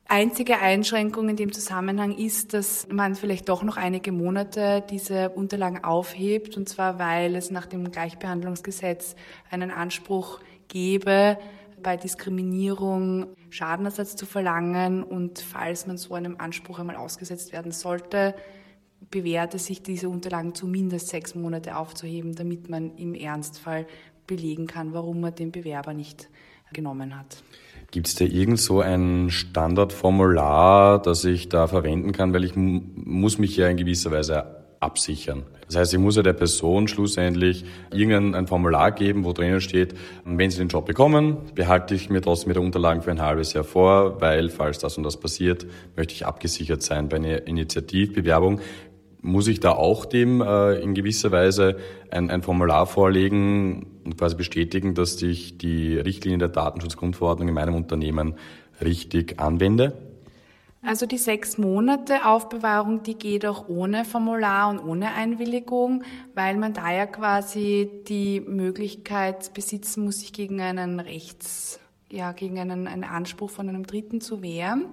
Einzige 0.08 0.60
Einschränkung 0.60 1.30
in 1.30 1.36
dem 1.36 1.52
Zusammenhang 1.52 2.16
ist, 2.16 2.54
dass 2.54 2.88
man 2.92 3.16
vielleicht 3.16 3.50
doch 3.50 3.64
noch 3.64 3.78
einige 3.78 4.12
Monate 4.12 4.84
diese 4.88 5.30
Unterlagen 5.30 5.84
aufhebt, 5.84 6.58
und 6.58 6.70
zwar 6.70 7.00
weil 7.00 7.36
es 7.36 7.50
nach 7.50 7.66
dem 7.66 7.92
Gleichbehandlungsgesetz 7.92 9.16
einen 9.50 9.72
Anspruch 9.72 10.42
gäbe, 10.68 11.40
bei 11.82 11.98
Diskriminierung 11.98 13.36
Schadenersatz 13.50 14.16
zu 14.16 14.26
verlangen 14.26 15.04
und 15.04 15.40
falls 15.40 15.88
man 15.88 15.98
so 15.98 16.14
einem 16.14 16.36
Anspruch 16.38 16.80
einmal 16.80 16.98
ausgesetzt 16.98 17.52
werden 17.52 17.72
sollte, 17.72 18.36
bewährt 19.12 19.54
es 19.54 19.66
sich, 19.66 19.84
diese 19.84 20.10
Unterlagen 20.10 20.56
zumindest 20.56 21.10
sechs 21.10 21.36
Monate 21.36 21.78
aufzuheben, 21.78 22.36
damit 22.36 22.70
man 22.70 22.96
im 22.98 23.14
Ernstfall 23.14 23.86
belegen 24.28 24.68
kann, 24.68 24.94
warum 24.94 25.22
man 25.22 25.36
den 25.36 25.52
Bewerber 25.52 25.94
nicht 25.94 26.30
genommen 26.74 27.18
hat. 27.18 27.44
Gibt 27.92 28.08
es 28.08 28.16
da 28.16 28.26
irgend 28.26 28.60
so 28.60 28.82
ein 28.82 29.30
Standardformular, 29.30 31.02
das 31.02 31.24
ich 31.24 31.50
da 31.50 31.68
verwenden 31.68 32.12
kann, 32.12 32.34
weil 32.34 32.44
ich 32.44 32.56
muss 32.56 33.38
mich 33.38 33.56
ja 33.56 33.68
in 33.70 33.78
gewisser 33.78 34.12
Weise 34.12 34.65
absichern. 34.86 35.44
Das 35.68 35.78
heißt, 35.78 35.94
ich 35.94 36.00
muss 36.00 36.16
ja 36.16 36.22
der 36.22 36.34
Person 36.34 36.88
schlussendlich 36.88 37.66
irgendein 37.92 38.48
Formular 38.48 38.92
geben, 38.92 39.26
wo 39.26 39.34
drinnen 39.34 39.62
steht, 39.62 39.96
wenn 40.24 40.52
Sie 40.52 40.60
den 40.60 40.68
Job 40.68 40.86
bekommen, 40.86 41.38
behalte 41.56 41.96
ich 41.96 42.10
mir 42.10 42.22
trotzdem 42.22 42.50
mit 42.50 42.56
der 42.56 42.64
Unterlagen 42.64 43.02
für 43.02 43.12
ein 43.12 43.22
halbes 43.22 43.54
Jahr 43.54 43.64
vor, 43.64 44.22
weil 44.22 44.50
falls 44.50 44.78
das 44.78 44.98
und 44.98 45.04
das 45.04 45.18
passiert, 45.18 45.66
möchte 45.96 46.14
ich 46.14 46.26
abgesichert 46.26 46.84
sein. 46.84 47.10
Bei 47.10 47.18
einer 47.18 47.48
Initiativbewerbung 47.48 48.62
muss 49.22 49.48
ich 49.48 49.60
da 49.60 49.72
auch 49.72 50.06
dem 50.06 50.42
äh, 50.42 50.76
in 50.76 50.94
gewisser 50.94 51.32
Weise 51.32 51.78
ein, 52.12 52.30
ein 52.30 52.44
Formular 52.44 52.86
vorlegen 52.86 53.88
und 54.06 54.18
quasi 54.18 54.36
bestätigen, 54.36 54.94
dass 54.94 55.20
ich 55.24 55.58
die 55.58 55.98
Richtlinien 55.98 56.40
der 56.40 56.50
Datenschutzgrundverordnung 56.50 57.48
in 57.48 57.56
meinem 57.56 57.74
Unternehmen 57.74 58.36
richtig 58.84 59.40
anwende? 59.40 59.94
Also 60.86 61.08
die 61.08 61.18
sechs 61.18 61.58
Monate 61.58 62.26
Aufbewahrung, 62.26 63.02
die 63.02 63.16
geht 63.16 63.46
auch 63.46 63.68
ohne 63.68 64.06
Formular 64.06 64.70
und 64.70 64.80
ohne 64.80 65.14
Einwilligung, 65.14 66.04
weil 66.36 66.58
man 66.58 66.74
da 66.74 66.92
ja 66.92 67.08
quasi 67.08 67.90
die 68.08 68.40
Möglichkeit 68.40 69.52
besitzen 69.56 70.06
muss, 70.06 70.20
sich 70.20 70.32
gegen 70.32 70.62
einen 70.62 71.00
Rechts 71.00 71.80
ja, 72.12 72.34
gegen 72.34 72.60
einen, 72.60 72.88
einen 72.88 73.04
Anspruch 73.04 73.50
von 73.50 73.68
einem 73.68 73.86
Dritten 73.86 74.22
zu 74.22 74.44
wehren. 74.44 74.86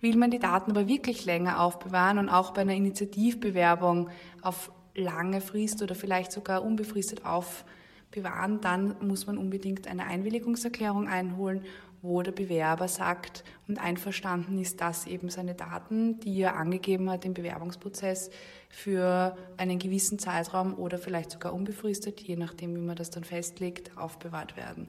Will 0.00 0.16
man 0.16 0.32
die 0.32 0.40
Daten 0.40 0.72
aber 0.72 0.88
wirklich 0.88 1.24
länger 1.24 1.60
aufbewahren 1.60 2.18
und 2.18 2.28
auch 2.28 2.52
bei 2.52 2.62
einer 2.62 2.74
Initiativbewerbung 2.74 4.10
auf 4.42 4.72
lange 4.96 5.40
Frist 5.40 5.80
oder 5.80 5.94
vielleicht 5.94 6.32
sogar 6.32 6.64
unbefristet 6.64 7.24
aufbewahren, 7.24 8.60
dann 8.60 8.96
muss 9.00 9.26
man 9.26 9.38
unbedingt 9.38 9.86
eine 9.86 10.06
Einwilligungserklärung 10.06 11.06
einholen, 11.06 11.62
wo 12.06 12.22
der 12.22 12.32
Bewerber 12.32 12.88
sagt 12.88 13.44
und 13.68 13.78
einverstanden 13.78 14.58
ist, 14.58 14.80
dass 14.80 15.06
eben 15.06 15.28
seine 15.28 15.54
Daten, 15.54 16.20
die 16.20 16.40
er 16.40 16.56
angegeben 16.56 17.10
hat 17.10 17.24
im 17.24 17.34
Bewerbungsprozess, 17.34 18.30
für 18.68 19.36
einen 19.56 19.78
gewissen 19.78 20.18
Zeitraum 20.18 20.74
oder 20.74 20.98
vielleicht 20.98 21.30
sogar 21.30 21.52
unbefristet, 21.52 22.20
je 22.20 22.36
nachdem, 22.36 22.74
wie 22.76 22.80
man 22.80 22.96
das 22.96 23.10
dann 23.10 23.24
festlegt, 23.24 23.96
aufbewahrt 23.96 24.56
werden. 24.56 24.88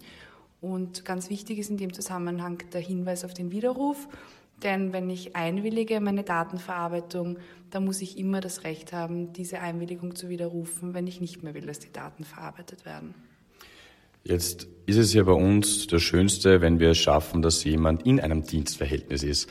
Und 0.61 1.05
ganz 1.05 1.29
wichtig 1.29 1.59
ist 1.59 1.69
in 1.69 1.77
dem 1.77 1.93
Zusammenhang 1.93 2.63
der 2.73 2.81
Hinweis 2.81 3.23
auf 3.23 3.33
den 3.33 3.51
Widerruf. 3.51 4.07
Denn 4.63 4.91
wenn 4.91 5.09
ich 5.09 5.35
einwillige 5.35 5.99
meine 6.01 6.23
Datenverarbeitung, 6.23 7.37
dann 7.69 7.85
muss 7.85 8.01
ich 8.01 8.17
immer 8.17 8.41
das 8.41 8.63
Recht 8.63 8.91
haben, 8.91 9.33
diese 9.33 9.59
Einwilligung 9.59 10.15
zu 10.15 10.29
widerrufen, 10.29 10.93
wenn 10.95 11.05
ich 11.05 11.21
nicht 11.21 11.43
mehr 11.43 11.53
will, 11.53 11.67
dass 11.67 11.79
die 11.79 11.91
Daten 11.91 12.23
verarbeitet 12.23 12.85
werden. 12.85 13.13
Jetzt 14.27 14.67
ist 14.85 14.97
es 14.97 15.13
ja 15.13 15.23
bei 15.23 15.31
uns 15.31 15.87
das 15.87 16.01
Schönste, 16.01 16.59
wenn 16.59 16.81
wir 16.81 16.89
es 16.89 16.97
schaffen, 16.97 17.41
dass 17.41 17.63
jemand 17.63 18.05
in 18.05 18.19
einem 18.19 18.43
Dienstverhältnis 18.43 19.23
ist. 19.23 19.49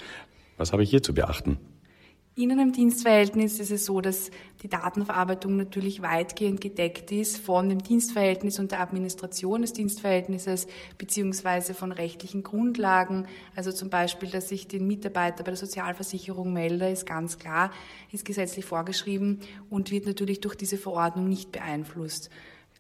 Was 0.59 0.73
habe 0.73 0.83
ich 0.83 0.91
hier 0.91 1.03
zu 1.03 1.15
beachten? 1.15 1.57
In 2.35 2.53
einem 2.53 2.73
Dienstverhältnis 2.73 3.59
ist 3.59 3.71
es 3.71 3.87
so, 3.87 4.03
dass 4.03 4.31
die 4.63 4.69
Datenverarbeitung 4.69 5.57
natürlich 5.57 6.03
weitgehend 6.03 6.61
gedeckt 6.61 7.11
ist 7.11 7.39
von 7.39 7.71
dem 7.71 7.83
Dienstverhältnis 7.83 8.59
und 8.59 8.71
der 8.71 8.81
Administration 8.81 9.63
des 9.63 9.73
Dienstverhältnisses 9.73 10.67
beziehungsweise 10.99 11.73
von 11.73 11.91
rechtlichen 11.91 12.43
Grundlagen. 12.43 13.29
Also 13.55 13.73
zum 13.73 13.89
Beispiel, 13.89 14.29
dass 14.29 14.53
ich 14.53 14.69
den 14.69 14.87
Mitarbeiter 14.87 15.39
bei 15.39 15.53
der 15.53 15.57
Sozialversicherung 15.57 16.53
melde, 16.53 16.91
ist 16.91 17.07
ganz 17.07 17.39
klar, 17.39 17.73
ist 18.13 18.27
gesetzlich 18.27 18.67
vorgeschrieben 18.67 19.41
und 19.71 19.91
wird 19.91 20.05
natürlich 20.05 20.43
durch 20.43 20.57
diese 20.57 20.77
Verordnung 20.77 21.31
nicht 21.31 21.51
beeinflusst. 21.51 22.29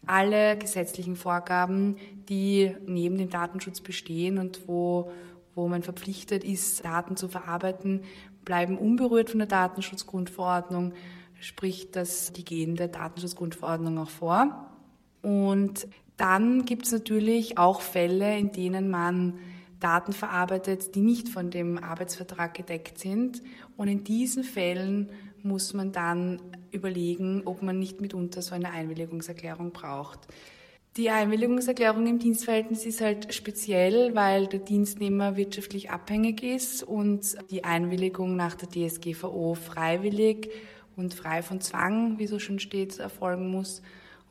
Alle 0.06 0.56
gesetzlichen 0.56 1.16
Vorgaben, 1.16 1.96
die 2.28 2.74
neben 2.86 3.18
dem 3.18 3.30
Datenschutz 3.30 3.80
bestehen 3.80 4.38
und 4.38 4.68
wo 4.68 5.10
wo 5.56 5.66
man 5.66 5.82
verpflichtet 5.82 6.44
ist, 6.44 6.84
Daten 6.84 7.16
zu 7.16 7.28
verarbeiten, 7.28 8.02
bleiben 8.44 8.78
unberührt 8.78 9.30
von 9.30 9.38
der 9.38 9.48
Datenschutzgrundverordnung, 9.48 10.92
sprich, 11.40 11.90
dass 11.90 12.32
die 12.32 12.44
gehen 12.44 12.76
der 12.76 12.88
Datenschutzgrundverordnung 12.88 13.98
auch 13.98 14.10
vor. 14.10 14.70
Und 15.22 15.88
dann 16.18 16.66
gibt 16.66 16.84
es 16.84 16.92
natürlich 16.92 17.58
auch 17.58 17.80
Fälle, 17.80 18.38
in 18.38 18.52
denen 18.52 18.90
man 18.90 19.38
Daten 19.80 20.12
verarbeitet, 20.12 20.94
die 20.94 21.00
nicht 21.00 21.28
von 21.28 21.50
dem 21.50 21.82
Arbeitsvertrag 21.82 22.54
gedeckt 22.54 22.98
sind. 22.98 23.42
Und 23.76 23.88
in 23.88 24.04
diesen 24.04 24.44
Fällen 24.44 25.10
muss 25.42 25.74
man 25.74 25.90
dann 25.90 26.40
überlegen, 26.72 27.42
ob 27.44 27.62
man 27.62 27.78
nicht 27.78 28.00
mitunter 28.00 28.42
so 28.42 28.54
eine 28.54 28.70
Einwilligungserklärung 28.70 29.72
braucht. 29.72 30.20
Die 30.96 31.10
Einwilligungserklärung 31.10 32.06
im 32.06 32.18
Dienstverhältnis 32.18 32.86
ist 32.86 33.02
halt 33.02 33.34
speziell, 33.34 34.14
weil 34.14 34.46
der 34.46 34.60
Dienstnehmer 34.60 35.36
wirtschaftlich 35.36 35.90
abhängig 35.90 36.42
ist 36.42 36.82
und 36.82 37.36
die 37.50 37.64
Einwilligung 37.64 38.34
nach 38.34 38.54
der 38.54 38.70
DSGVO 38.70 39.54
freiwillig 39.54 40.48
und 40.96 41.12
frei 41.12 41.42
von 41.42 41.60
Zwang, 41.60 42.18
wie 42.18 42.26
so 42.26 42.38
schon 42.38 42.58
steht, 42.58 42.98
erfolgen 42.98 43.50
muss. 43.50 43.82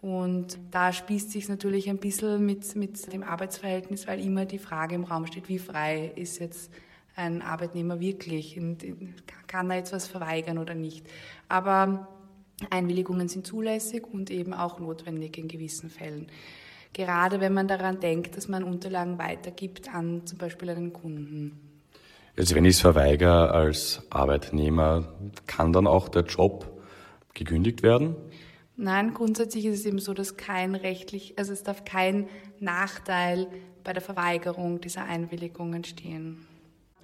Und 0.01 0.57
da 0.71 0.91
spießt 0.91 1.31
sich 1.31 1.49
natürlich 1.49 1.87
ein 1.87 1.99
bisschen 1.99 2.43
mit, 2.43 2.75
mit 2.75 3.13
dem 3.13 3.21
Arbeitsverhältnis, 3.21 4.07
weil 4.07 4.19
immer 4.19 4.45
die 4.45 4.57
Frage 4.57 4.95
im 4.95 5.03
Raum 5.03 5.27
steht, 5.27 5.49
wie 5.49 5.59
frei 5.59 6.11
ist 6.15 6.39
jetzt 6.39 6.71
ein 7.15 7.43
Arbeitnehmer 7.43 7.99
wirklich? 7.99 8.59
Und 8.59 8.83
kann 9.47 9.69
er 9.69 9.77
jetzt 9.77 9.93
was 9.93 10.07
verweigern 10.07 10.57
oder 10.57 10.73
nicht? 10.73 11.05
Aber 11.47 12.07
Einwilligungen 12.69 13.27
sind 13.27 13.45
zulässig 13.45 14.05
und 14.11 14.31
eben 14.31 14.53
auch 14.53 14.79
notwendig 14.79 15.37
in 15.37 15.47
gewissen 15.47 15.89
Fällen. 15.89 16.27
Gerade 16.93 17.41
wenn 17.41 17.53
man 17.53 17.67
daran 17.67 17.99
denkt, 17.99 18.37
dass 18.37 18.47
man 18.47 18.63
Unterlagen 18.63 19.17
weitergibt 19.17 19.93
an 19.93 20.25
zum 20.25 20.37
Beispiel 20.37 20.69
einen 20.69 20.93
Kunden. 20.93 21.59
Also 22.37 22.55
wenn 22.55 22.65
ich 22.65 22.75
es 22.75 22.81
verweigere 22.81 23.51
als 23.51 24.01
Arbeitnehmer, 24.09 25.13
kann 25.47 25.73
dann 25.73 25.87
auch 25.87 26.09
der 26.09 26.23
Job 26.23 26.81
gekündigt 27.33 27.83
werden? 27.83 28.15
Nein, 28.77 29.13
grundsätzlich 29.13 29.65
ist 29.65 29.79
es 29.79 29.85
eben 29.85 29.99
so, 29.99 30.13
dass 30.13 30.35
kein 30.35 30.75
rechtlich, 30.75 31.37
also 31.37 31.53
es 31.53 31.63
darf 31.63 31.85
kein 31.85 32.27
Nachteil 32.59 33.47
bei 33.83 33.93
der 33.93 34.01
Verweigerung 34.01 34.81
dieser 34.81 35.05
Einwilligung 35.05 35.73
entstehen. 35.73 36.45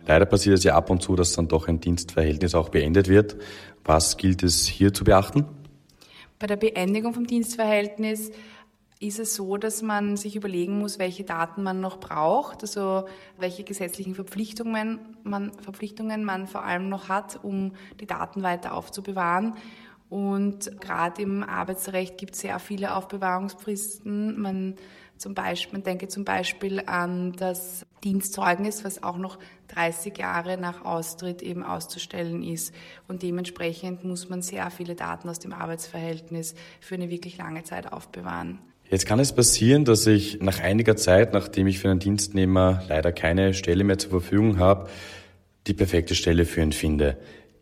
Leider 0.07 0.25
passiert 0.25 0.57
es 0.57 0.63
ja 0.63 0.75
ab 0.75 0.89
und 0.89 1.01
zu, 1.01 1.15
dass 1.15 1.33
dann 1.33 1.47
doch 1.47 1.67
ein 1.67 1.79
Dienstverhältnis 1.79 2.55
auch 2.55 2.69
beendet 2.69 3.07
wird. 3.07 3.37
Was 3.83 4.17
gilt 4.17 4.43
es 4.43 4.65
hier 4.65 4.93
zu 4.93 5.03
beachten? 5.03 5.45
Bei 6.39 6.47
der 6.47 6.57
Beendigung 6.57 7.13
vom 7.13 7.27
Dienstverhältnis 7.27 8.31
ist 8.99 9.19
es 9.19 9.35
so, 9.35 9.57
dass 9.57 9.81
man 9.81 10.15
sich 10.15 10.35
überlegen 10.35 10.77
muss, 10.77 10.99
welche 10.99 11.23
Daten 11.23 11.63
man 11.63 11.81
noch 11.81 11.99
braucht, 11.99 12.61
also 12.61 13.05
welche 13.37 13.63
gesetzlichen 13.63 14.13
Verpflichtungen 14.13 14.99
man, 15.23 15.51
Verpflichtungen 15.59 16.23
man 16.23 16.47
vor 16.47 16.63
allem 16.63 16.87
noch 16.87 17.09
hat, 17.09 17.43
um 17.43 17.73
die 17.99 18.05
Daten 18.05 18.43
weiter 18.43 18.73
aufzubewahren. 18.73 19.55
Und 20.09 20.79
gerade 20.81 21.21
im 21.21 21.41
Arbeitsrecht 21.41 22.17
gibt 22.17 22.35
es 22.35 22.41
sehr 22.41 22.59
viele 22.59 22.95
Aufbewahrungsfristen. 22.95 24.39
Man 24.39 24.75
zum 25.17 25.33
Beispiel, 25.33 25.73
man 25.73 25.83
denke 25.83 26.07
zum 26.07 26.25
Beispiel 26.25 26.83
an 26.85 27.33
das 27.33 27.85
Dienstzeugnis, 28.03 28.83
was 28.83 29.03
auch 29.03 29.17
noch 29.17 29.37
30 29.69 30.17
Jahre 30.17 30.57
nach 30.57 30.83
Austritt 30.85 31.41
eben 31.41 31.63
auszustellen 31.63 32.43
ist. 32.43 32.73
Und 33.07 33.23
dementsprechend 33.23 34.03
muss 34.03 34.29
man 34.29 34.41
sehr 34.41 34.69
viele 34.71 34.95
Daten 34.95 35.29
aus 35.29 35.39
dem 35.39 35.53
Arbeitsverhältnis 35.53 36.55
für 36.79 36.95
eine 36.95 37.09
wirklich 37.09 37.37
lange 37.37 37.63
Zeit 37.63 37.91
aufbewahren. 37.91 38.59
Jetzt 38.89 39.05
kann 39.05 39.19
es 39.19 39.33
passieren, 39.33 39.85
dass 39.85 40.05
ich 40.05 40.41
nach 40.41 40.59
einiger 40.59 40.97
Zeit, 40.97 41.31
nachdem 41.31 41.67
ich 41.67 41.79
für 41.79 41.89
einen 41.89 41.99
Dienstnehmer 41.99 42.83
leider 42.89 43.13
keine 43.13 43.53
Stelle 43.53 43.85
mehr 43.85 43.97
zur 43.97 44.09
Verfügung 44.09 44.57
habe, 44.57 44.89
die 45.67 45.73
perfekte 45.73 46.13
Stelle 46.13 46.45
für 46.45 46.61
ihn 46.61 46.73
finde. 46.73 47.17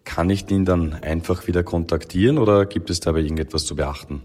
Kann 0.05 0.29
ich 0.31 0.45
den 0.45 0.65
dann 0.65 0.93
einfach 0.93 1.45
wieder 1.45 1.61
kontaktieren 1.63 2.39
oder 2.39 2.65
gibt 2.65 2.89
es 2.89 2.99
dabei 2.99 3.19
irgendetwas 3.19 3.65
zu 3.65 3.75
beachten? 3.75 4.23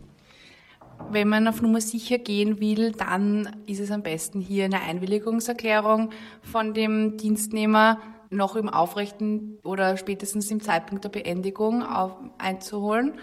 Wenn 1.10 1.28
man 1.28 1.46
auf 1.46 1.62
Nummer 1.62 1.80
sicher 1.80 2.18
gehen 2.18 2.60
will, 2.60 2.92
dann 2.92 3.48
ist 3.66 3.80
es 3.80 3.90
am 3.90 4.02
besten 4.02 4.40
hier 4.40 4.64
eine 4.64 4.80
Einwilligungserklärung 4.80 6.10
von 6.42 6.74
dem 6.74 7.16
Dienstnehmer 7.16 7.98
noch 8.30 8.56
im 8.56 8.68
Aufrechten 8.68 9.58
oder 9.62 9.96
spätestens 9.96 10.50
im 10.50 10.60
Zeitpunkt 10.60 11.04
der 11.04 11.10
Beendigung 11.10 11.84
auf, 11.84 12.16
einzuholen, 12.38 13.14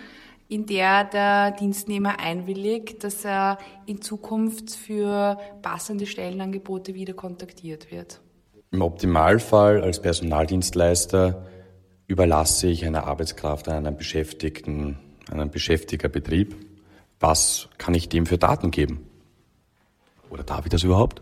in 0.47 0.65
der 0.65 1.03
der 1.03 1.51
Dienstnehmer 1.51 2.19
einwilligt, 2.19 3.03
dass 3.03 3.25
er 3.25 3.57
in 3.85 4.01
Zukunft 4.01 4.71
für 4.71 5.38
passende 5.61 6.05
Stellenangebote 6.05 6.93
wieder 6.93 7.13
kontaktiert 7.13 7.91
wird. 7.91 8.21
Im 8.71 8.81
Optimalfall 8.81 9.81
als 9.81 10.01
Personaldienstleister 10.01 11.45
überlasse 12.07 12.67
ich 12.67 12.85
eine 12.85 13.03
Arbeitskraft 13.03 13.67
an 13.67 13.85
einen 13.85 13.97
Beschäftigten, 13.97 14.97
einen 15.29 15.51
Beschäftigerbetrieb 15.51 16.71
was 17.22 17.70
kann 17.78 17.94
ich 17.94 18.10
dem 18.10 18.25
für 18.25 18.38
Daten 18.38 18.72
geben? 18.72 19.08
Oder 20.30 20.44
darf 20.44 20.66
ich 20.66 20.72
das 20.72 20.84
überhaupt? 20.84 21.22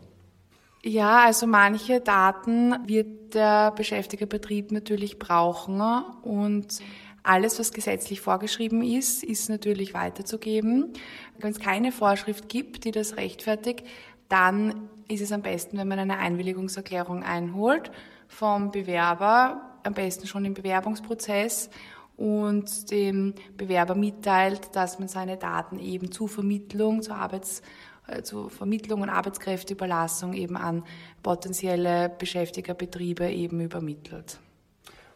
Ja, 0.82 1.25
also 1.25 1.46
manche 1.46 2.00
Daten 2.00 2.88
wird 2.88 3.34
der 3.34 3.72
Beschäftigerbetrieb 3.72 4.72
natürlich 4.72 5.20
brauchen 5.20 5.82
und 6.22 6.79
alles, 7.22 7.60
was 7.60 7.74
gesetzlich 7.74 8.22
vorgeschrieben 8.22 8.82
ist, 8.82 9.24
ist 9.24 9.50
natürlich 9.50 9.94
weiterzugeben. 9.94 10.94
Wenn 11.38 11.51
es 11.51 11.60
keine 11.60 11.91
Vorschrift 11.91 12.48
gibt, 12.48 12.86
die 12.86 12.91
das 12.91 13.18
rechtfertigt, 13.18 13.86
dann 14.29 14.89
ist 15.10 15.22
es 15.22 15.32
am 15.32 15.41
besten, 15.41 15.77
wenn 15.77 15.88
man 15.88 16.00
eine 16.00 16.18
Einwilligungserklärung 16.18 17.24
einholt 17.24 17.91
vom 18.27 18.72
Bewerber, 18.72 19.62
am 19.84 19.94
besten 19.94 20.27
schon 20.27 20.46
im 20.46 20.53
Bewerbungsprozess 20.53 21.70
und 22.19 22.91
dem 22.91 23.33
Bewerber 23.55 23.95
mitteilt, 23.95 24.75
dass 24.75 24.99
man 24.99 25.07
seine 25.07 25.38
Daten 25.38 25.79
eben 25.79 26.11
zur 26.11 26.27
Vermittlung, 26.27 27.01
zur 27.01 27.15
Arbeits 27.15 27.61
äh, 28.07 28.23
zur 28.23 28.49
Vermittlung 28.49 29.01
und 29.01 29.09
Arbeitskräfteüberlassung 29.09 30.33
eben 30.33 30.57
an 30.57 30.83
potenzielle 31.23 32.09
Beschäftigerbetriebe 32.09 33.29
eben 33.29 33.61
übermittelt. 33.61 34.39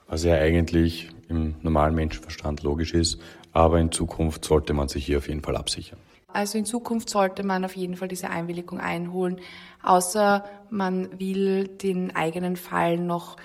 Was 0.07 0.24
ja 0.24 0.36
eigentlich 0.36 1.10
im 1.27 1.55
normalen 1.62 1.95
Menschenverstand 1.95 2.63
logisch 2.63 2.93
ist, 2.93 3.19
aber 3.51 3.79
in 3.79 3.91
Zukunft 3.91 4.45
sollte 4.45 4.74
man 4.74 4.88
sich 4.88 5.05
hier 5.05 5.17
auf 5.17 5.27
jeden 5.27 5.41
Fall 5.41 5.57
absichern. 5.57 6.00
Also 6.27 6.57
in 6.57 6.65
Zukunft 6.65 7.10
sollte 7.10 7.43
man 7.43 7.63
auf 7.65 7.75
jeden 7.75 7.95
Fall 7.95 8.07
diese 8.07 8.29
Einwilligung 8.29 8.79
einholen, 8.79 9.39
außer 9.83 10.43
man 10.69 11.19
will 11.19 11.67
den 11.67 12.15
eigenen 12.15 12.55
Fall 12.55 12.98
noch 12.98 13.38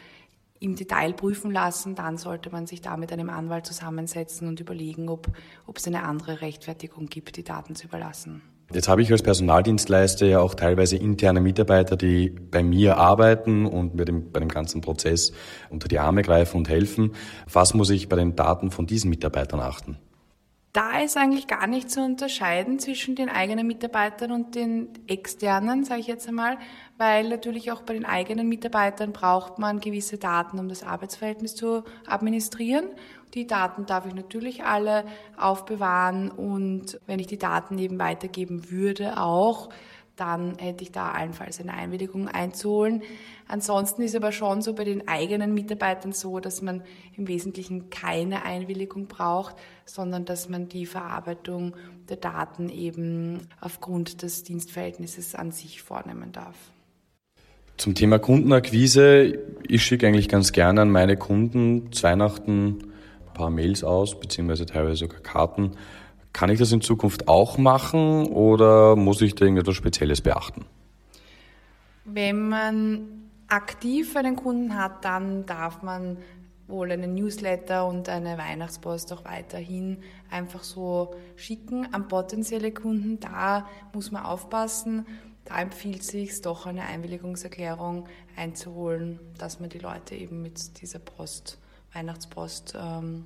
im 0.61 0.77
Detail 0.77 1.13
prüfen 1.13 1.51
lassen, 1.51 1.95
dann 1.95 2.17
sollte 2.17 2.51
man 2.51 2.67
sich 2.67 2.81
da 2.81 2.97
mit 2.97 3.13
einem 3.13 3.31
Anwalt 3.31 3.67
zusammensetzen 3.67 4.49
und 4.49 4.61
überlegen, 4.61 5.09
ob, 5.09 5.29
ob 5.67 5.79
es 5.79 5.87
eine 5.87 6.03
andere 6.03 6.41
Rechtfertigung 6.41 7.07
gibt, 7.07 7.37
die 7.37 7.45
Daten 7.45 7.75
zu 7.75 7.87
überlassen. 7.87 8.43
Jetzt 8.73 8.89
habe 8.89 9.01
ich 9.01 9.11
als 9.11 9.23
Personaldienstleister 9.23 10.27
ja 10.27 10.41
auch 10.41 10.55
teilweise 10.55 10.97
interne 10.97 11.41
Mitarbeiter, 11.41 11.97
die 11.97 12.29
bei 12.29 12.63
mir 12.63 12.99
arbeiten 12.99 13.65
und 13.65 13.95
mir 13.95 14.05
dem, 14.05 14.31
bei 14.31 14.41
dem 14.41 14.51
ganzen 14.51 14.83
Prozess 14.83 15.33
unter 15.71 15.89
die 15.89 15.99
Arme 15.99 16.21
greifen 16.21 16.59
und 16.59 16.69
helfen. 16.69 17.13
Was 17.51 17.73
muss 17.73 17.89
ich 17.89 18.11
bei 18.11 18.17
den 18.17 18.37
Daten 18.37 18.71
von 18.71 18.87
diesen 18.87 19.09
Mitarbeitern 19.09 19.61
achten? 19.61 19.97
Da 20.79 21.01
ist 21.01 21.17
eigentlich 21.17 21.49
gar 21.49 21.67
nicht 21.67 21.91
zu 21.91 22.01
unterscheiden 22.05 22.79
zwischen 22.79 23.17
den 23.17 23.29
eigenen 23.29 23.67
Mitarbeitern 23.67 24.31
und 24.31 24.55
den 24.55 24.91
externen, 25.09 25.83
sage 25.83 26.03
ich 26.03 26.07
jetzt 26.07 26.29
einmal, 26.29 26.57
weil 26.99 27.29
natürlich 27.29 27.73
auch 27.73 27.83
bei 27.83 27.95
den 27.95 28.05
eigenen 28.05 28.49
Mitarbeitern 28.49 29.13
braucht 29.13 29.59
man 29.59 29.81
gewisse 29.81 30.19
Daten, 30.19 30.57
um 30.61 30.69
das 30.69 30.85
Arbeitsverhältnis 30.85 31.57
zu 31.57 31.83
administrieren. 32.07 32.91
Die 33.35 33.49
Daten 33.49 33.87
darf 33.87 34.07
ich 34.07 34.15
natürlich 34.15 34.63
alle 34.63 35.05
aufbewahren 35.37 36.31
und 36.31 37.01
wenn 37.09 37.19
ich 37.19 37.27
die 37.27 37.39
Daten 37.39 37.77
eben 37.77 37.99
weitergeben 37.99 38.71
würde, 38.71 39.21
auch 39.21 39.71
dann 40.19 40.59
hätte 40.59 40.83
ich 40.83 40.93
da 40.93 41.13
allenfalls 41.13 41.61
eine 41.61 41.73
Einwilligung 41.73 42.29
einzuholen. 42.29 43.03
Ansonsten 43.47 44.03
ist 44.03 44.17
aber 44.17 44.33
schon 44.33 44.63
so 44.63 44.75
bei 44.75 44.85
den 44.85 45.07
eigenen 45.07 45.55
Mitarbeitern 45.55 46.13
so, 46.13 46.41
dass 46.41 46.61
man 46.61 46.83
im 47.17 47.29
Wesentlichen 47.29 47.89
keine 47.89 48.45
Einwilligung 48.45 49.07
braucht, 49.07 49.57
sondern 49.85 50.25
dass 50.25 50.49
man 50.49 50.69
die 50.69 50.87
Verarbeitung 50.87 51.75
der 52.09 52.17
Daten 52.17 52.69
eben 52.69 53.49
aufgrund 53.61 54.23
des 54.23 54.43
Dienstverhältnisses 54.43 55.35
an 55.35 55.53
sich 55.53 55.83
vornehmen 55.83 56.33
darf. 56.33 56.57
Zum 57.77 57.95
Thema 57.95 58.19
Kundenakquise, 58.19 59.39
ich 59.69 59.85
schicke 59.85 60.09
eigentlich 60.09 60.29
ganz 60.29 60.51
gerne 60.51 60.81
an 60.81 60.91
meine 60.91 61.17
Kunden 61.17 61.93
zu 61.93 62.03
Weihnachten 62.03 62.93
ein 63.25 63.35
paar 63.35 63.51
Mails 63.51 63.85
aus, 63.85 64.19
beziehungsweise 64.19 64.67
teilweise 64.67 64.97
sogar 64.97 65.21
Karten. 65.21 65.77
Kann 66.39 66.51
ich 66.51 66.61
das 66.61 66.71
in 66.71 66.81
Zukunft 66.81 67.27
auch 67.27 67.59
machen 67.59 68.27
oder 68.27 68.95
muss 68.95 69.21
ich 69.23 69.35
da 69.35 69.45
irgendetwas 69.45 69.75
Spezielles 69.75 70.21
beachten? 70.21 70.67
Wenn 72.05 72.49
man 72.49 73.29
aktiv 73.49 74.15
einen 74.15 74.37
Kunden 74.37 74.79
hat, 74.79 75.05
dann 75.05 75.47
darf 75.47 75.83
man 75.83 76.17
wohl 76.69 76.93
einen 76.93 77.17
Newsletter 77.17 77.89
und 77.89 78.09
eine 78.09 78.39
Weihnachtspost 78.39 79.13
auch 79.13 79.25
weiterhin 79.25 79.99
einfach 80.31 80.63
so 80.63 81.17
schicken 81.35 81.93
an 81.93 82.07
potenzielle 82.07 82.71
Kunden. 82.71 83.19
Da 83.19 83.67
muss 83.93 84.13
man 84.13 84.25
aufpassen. 84.25 85.07
Da 85.45 85.61
empfiehlt 85.61 86.05
sich 86.05 86.41
doch 86.41 86.67
eine 86.67 86.83
Einwilligungserklärung 86.83 88.07
einzuholen, 88.37 89.19
dass 89.39 89.59
man 89.59 89.71
die 89.71 89.81
Leute 89.81 90.15
eben 90.15 90.41
mit 90.41 90.81
dieser 90.83 91.01
Post, 91.01 91.59
Weihnachtspost 91.93 92.77
ähm, 92.81 93.25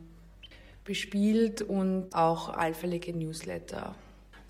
bespielt 0.85 1.63
und 1.63 2.09
auch 2.13 2.49
allfällige 2.51 3.17
Newsletter. 3.17 3.95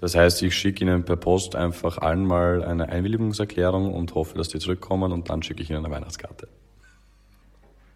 Das 0.00 0.16
heißt, 0.16 0.42
ich 0.42 0.56
schicke 0.56 0.84
Ihnen 0.84 1.04
per 1.04 1.16
Post 1.16 1.54
einfach 1.54 1.98
einmal 1.98 2.64
eine 2.64 2.88
Einwilligungserklärung 2.88 3.94
und 3.94 4.14
hoffe, 4.14 4.36
dass 4.36 4.48
die 4.48 4.58
zurückkommen 4.58 5.12
und 5.12 5.30
dann 5.30 5.42
schicke 5.42 5.62
ich 5.62 5.70
Ihnen 5.70 5.84
eine 5.84 5.94
Weihnachtskarte. 5.94 6.48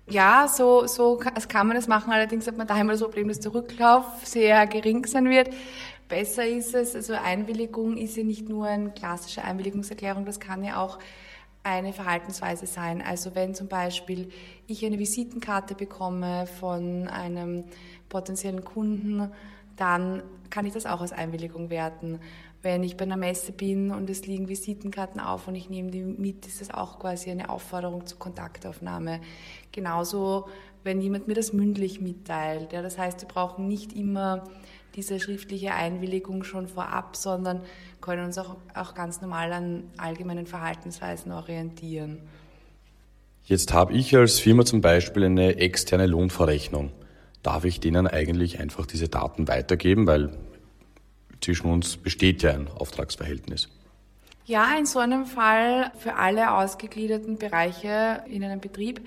Ja, 0.08 0.46
so, 0.46 0.86
so 0.86 1.16
kann 1.48 1.66
man 1.66 1.74
das 1.74 1.88
machen. 1.88 2.12
Allerdings 2.12 2.46
hat 2.46 2.56
man 2.56 2.68
da 2.68 2.80
immer 2.80 2.92
das 2.92 3.02
Problem, 3.02 3.26
dass 3.26 3.40
der 3.40 3.52
Rücklauf 3.52 4.04
sehr 4.22 4.64
gering 4.68 5.04
sein 5.04 5.28
wird. 5.28 5.50
Besser 6.08 6.46
ist 6.46 6.74
es, 6.76 6.94
also 6.94 7.14
Einwilligung 7.14 7.96
ist 7.96 8.16
ja 8.16 8.22
nicht 8.22 8.48
nur 8.48 8.66
eine 8.66 8.90
klassische 8.90 9.42
Einwilligungserklärung, 9.42 10.24
das 10.24 10.38
kann 10.38 10.62
ja 10.62 10.80
auch 10.80 11.00
eine 11.66 11.92
Verhaltensweise 11.92 12.66
sein. 12.66 13.02
Also 13.02 13.34
wenn 13.34 13.54
zum 13.54 13.66
Beispiel 13.66 14.28
ich 14.68 14.86
eine 14.86 15.00
Visitenkarte 15.00 15.74
bekomme 15.74 16.46
von 16.46 17.08
einem 17.08 17.64
potenziellen 18.08 18.64
Kunden, 18.64 19.32
dann 19.74 20.22
kann 20.48 20.64
ich 20.64 20.72
das 20.72 20.86
auch 20.86 21.00
als 21.00 21.12
Einwilligung 21.12 21.68
werten. 21.68 22.20
Wenn 22.62 22.84
ich 22.84 22.96
bei 22.96 23.04
einer 23.04 23.16
Messe 23.16 23.50
bin 23.50 23.90
und 23.90 24.08
es 24.08 24.26
liegen 24.26 24.48
Visitenkarten 24.48 25.20
auf 25.20 25.48
und 25.48 25.56
ich 25.56 25.68
nehme 25.68 25.90
die 25.90 26.02
mit, 26.02 26.46
ist 26.46 26.60
das 26.60 26.70
auch 26.70 27.00
quasi 27.00 27.30
eine 27.30 27.50
Aufforderung 27.50 28.06
zur 28.06 28.20
Kontaktaufnahme. 28.20 29.20
Genauso, 29.72 30.48
wenn 30.84 31.00
jemand 31.00 31.26
mir 31.26 31.34
das 31.34 31.52
mündlich 31.52 32.00
mitteilt. 32.00 32.72
Ja, 32.72 32.80
das 32.80 32.96
heißt, 32.96 33.22
wir 33.22 33.28
brauchen 33.28 33.66
nicht 33.66 33.92
immer 33.92 34.44
diese 34.96 35.20
schriftliche 35.20 35.74
Einwilligung 35.74 36.42
schon 36.42 36.66
vorab, 36.66 37.16
sondern 37.16 37.60
können 38.00 38.24
uns 38.24 38.38
auch, 38.38 38.56
auch 38.74 38.94
ganz 38.94 39.20
normal 39.20 39.52
an 39.52 39.84
allgemeinen 39.96 40.46
Verhaltensweisen 40.46 41.30
orientieren. 41.32 42.20
Jetzt 43.44 43.72
habe 43.72 43.92
ich 43.92 44.16
als 44.16 44.40
Firma 44.40 44.64
zum 44.64 44.80
Beispiel 44.80 45.24
eine 45.24 45.56
externe 45.56 46.06
Lohnverrechnung 46.06 46.90
darf 47.46 47.64
ich 47.64 47.78
denen 47.78 48.08
eigentlich 48.08 48.58
einfach 48.58 48.86
diese 48.86 49.08
Daten 49.08 49.46
weitergeben, 49.46 50.08
weil 50.08 50.32
zwischen 51.40 51.70
uns 51.70 51.96
besteht 51.96 52.42
ja 52.42 52.52
ein 52.52 52.66
Auftragsverhältnis. 52.68 53.68
Ja, 54.46 54.76
in 54.76 54.84
so 54.86 54.98
einem 54.98 55.26
Fall 55.26 55.92
für 55.98 56.16
alle 56.16 56.54
ausgegliederten 56.54 57.38
Bereiche 57.38 58.24
in 58.28 58.42
einem 58.42 58.60
Betrieb 58.60 59.00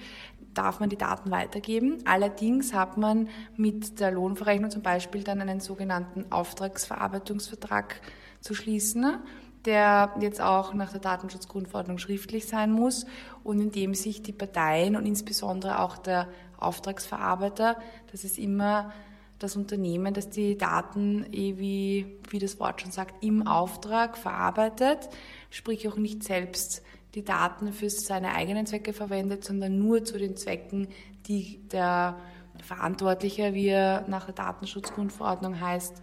darf 0.60 0.82
man 0.82 0.90
die 0.90 0.98
Daten 0.98 1.32
weitergeben. 1.32 2.00
Allerdings 2.06 2.74
hat 2.74 2.98
man 2.98 3.30
mit 3.56 4.02
der 4.02 4.12
Lohnverrechnung 4.12 4.70
zum 4.70 4.82
Beispiel 4.82 5.24
dann 5.24 5.40
einen 5.40 5.62
sogenannten 5.62 6.30
Auftragsverarbeitungsvertrag 6.32 8.02
zu 8.42 8.54
schließen, 8.54 9.20
der 9.64 10.14
jetzt 10.20 10.42
auch 10.42 10.74
nach 10.74 10.92
der 10.92 11.00
Datenschutzgrundverordnung 11.00 11.98
schriftlich 11.98 12.46
sein 12.46 12.74
muss 12.74 13.06
und 13.46 13.62
in 13.62 13.72
dem 13.72 13.94
sich 13.94 14.22
die 14.22 14.34
Parteien 14.34 14.98
und 14.98 15.06
insbesondere 15.06 15.80
auch 15.80 15.98
der 15.98 16.28
Auftragsverarbeiter. 16.58 17.78
Das 18.12 18.26
ist 18.26 18.38
immer 18.38 18.92
das 19.38 19.56
Unternehmen, 19.56 20.14
das 20.14 20.30
die 20.30 20.58
Daten, 20.58 21.26
eh 21.32 21.58
wie, 21.58 22.18
wie 22.30 22.40
das 22.40 22.60
Wort 22.60 22.82
schon 22.82 22.92
sagt, 22.92 23.24
im 23.24 23.48
Auftrag 23.48 24.18
verarbeitet, 24.18 25.08
sprich 25.52 25.88
auch 25.88 25.96
nicht 25.96 26.24
selbst 26.24 26.84
die 27.16 27.24
Daten 27.24 27.74
für 27.74 27.90
seine 27.90 28.34
eigenen 28.34 28.66
Zwecke 28.66 28.94
verwendet, 28.94 29.44
sondern 29.44 29.80
nur 29.80 30.04
zu 30.04 30.18
den 30.18 30.38
Zwecken, 30.38 30.88
die 31.28 31.60
der 31.72 32.18
Verantwortliche, 32.64 33.54
wie 33.54 33.68
er 33.68 34.06
nach 34.08 34.26
der 34.26 34.36
Datenschutzgrundverordnung 34.36 35.60
heißt, 35.60 36.02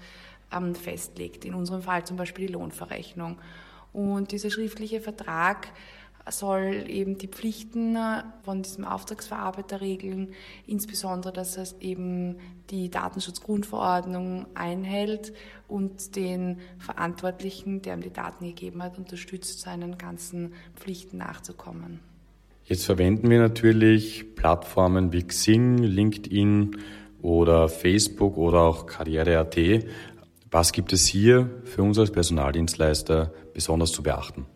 ähm, 0.53 0.75
festlegt. 0.75 1.45
In 1.45 1.55
unserem 1.55 1.83
Fall 1.83 2.05
zum 2.05 2.17
Beispiel 2.17 2.47
die 2.47 2.53
Lohnverrechnung. 2.53 3.39
Und 3.93 4.33
dieser 4.33 4.51
schriftliche 4.51 5.01
Vertrag 5.01 5.69
soll 6.29 6.85
eben 6.89 7.19
die 7.19 7.29
Pflichten 7.29 7.97
von 8.43 8.63
diesem 8.63 8.85
Auftragsverarbeiter 8.85 9.81
regeln, 9.81 10.33
insbesondere, 10.67 11.33
dass 11.33 11.57
es 11.57 11.77
eben 11.81 12.37
die 12.71 12.91
Datenschutzgrundverordnung 12.91 14.47
einhält 14.55 15.33
und 15.69 16.17
den 16.17 16.59
Verantwortlichen, 16.79 17.83
der 17.83 17.95
ihm 17.95 18.01
die 18.01 18.13
Daten 18.13 18.45
gegeben 18.47 18.83
hat, 18.83 18.99
unterstützt, 18.99 19.61
seinen 19.61 19.99
ganzen 19.99 20.55
Pflichten 20.75 21.19
nachzukommen. 21.19 22.01
Jetzt 22.65 22.85
verwenden 22.85 23.31
wir 23.31 23.39
natürlich 23.39 24.35
Plattformen 24.35 25.13
wie 25.13 25.23
Xing, 25.23 25.79
LinkedIn 25.79 26.77
oder 27.23 27.69
Facebook 27.69 28.37
oder 28.37 28.63
auch 28.63 28.87
Karriere.at. 28.87 29.57
Was 30.51 30.73
gibt 30.73 30.93
es 30.93 31.07
hier 31.07 31.49
für 31.65 31.83
uns 31.83 31.99
als 31.99 32.11
Personaldienstleister 32.11 33.33
besonders 33.55 33.93
zu 33.93 34.03
beachten? 34.03 34.47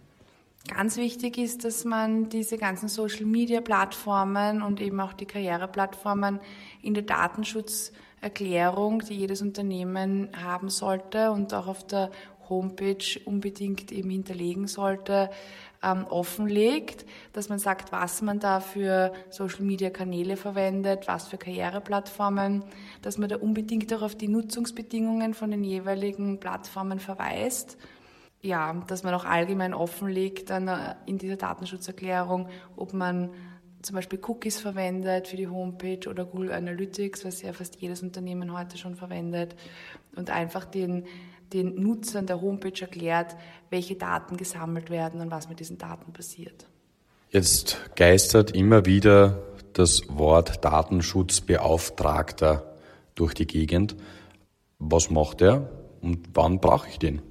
Ganz 0.68 0.98
wichtig 0.98 1.38
ist, 1.38 1.64
dass 1.64 1.84
man 1.84 2.28
diese 2.28 2.58
ganzen 2.58 2.88
Social-Media-Plattformen 2.88 4.62
und 4.62 4.80
eben 4.80 5.00
auch 5.00 5.14
die 5.14 5.24
Karriereplattformen 5.24 6.38
in 6.82 6.94
der 6.94 7.02
Datenschutzerklärung, 7.02 9.00
die 9.00 9.14
jedes 9.14 9.40
Unternehmen 9.40 10.28
haben 10.36 10.68
sollte 10.68 11.32
und 11.32 11.54
auch 11.54 11.66
auf 11.66 11.86
der 11.86 12.10
Homepage 12.50 13.18
unbedingt 13.24 13.90
eben 13.90 14.10
hinterlegen 14.10 14.66
sollte, 14.66 15.30
ähm, 15.82 16.04
offenlegt, 16.10 17.06
dass 17.32 17.48
man 17.48 17.58
sagt, 17.58 17.90
was 17.90 18.20
man 18.20 18.38
da 18.38 18.60
für 18.60 19.14
Social-Media-Kanäle 19.30 20.36
verwendet, 20.36 21.08
was 21.08 21.26
für 21.26 21.38
Karriereplattformen, 21.38 22.64
dass 23.00 23.16
man 23.16 23.30
da 23.30 23.36
unbedingt 23.36 23.92
auch 23.94 24.02
auf 24.02 24.14
die 24.14 24.28
Nutzungsbedingungen 24.28 25.32
von 25.32 25.50
den 25.50 25.64
jeweiligen 25.64 26.38
Plattformen 26.38 27.00
verweist 27.00 27.78
ja, 28.42 28.74
dass 28.86 29.02
man 29.02 29.14
auch 29.14 29.24
allgemein 29.24 29.74
offenlegt 29.74 30.50
dann 30.50 30.68
äh, 30.68 30.94
in 31.06 31.18
dieser 31.18 31.36
Datenschutzerklärung, 31.36 32.48
ob 32.76 32.92
man 32.92 33.30
zum 33.82 33.96
Beispiel 33.96 34.20
Cookies 34.26 34.60
verwendet 34.60 35.28
für 35.28 35.36
die 35.36 35.48
Homepage 35.48 36.08
oder 36.08 36.24
Google 36.24 36.52
Analytics, 36.52 37.24
was 37.24 37.42
ja 37.42 37.52
fast 37.52 37.76
jedes 37.76 38.02
Unternehmen 38.02 38.52
heute 38.52 38.76
schon 38.76 38.94
verwendet 38.94 39.56
und 40.16 40.30
einfach 40.30 40.64
den, 40.64 41.06
den 41.52 41.82
Nutzern 41.82 42.26
der 42.26 42.40
Homepage 42.40 42.78
erklärt, 42.78 43.36
welche 43.70 43.96
Daten 43.96 44.36
gesammelt 44.36 44.90
werden 44.90 45.20
und 45.20 45.30
was 45.30 45.48
mit 45.48 45.60
diesen 45.60 45.78
Daten 45.78 46.12
passiert. 46.12 46.66
Jetzt 47.30 47.78
geistert 47.96 48.50
immer 48.50 48.86
wieder 48.86 49.42
das 49.72 50.02
Wort 50.08 50.64
Datenschutzbeauftragter 50.64 52.74
durch 53.14 53.34
die 53.34 53.46
Gegend. 53.46 53.96
Was 54.78 55.10
macht 55.10 55.40
er 55.40 55.70
und 56.00 56.30
wann 56.34 56.60
brauche 56.60 56.88
ich 56.88 56.98
den? 56.98 57.22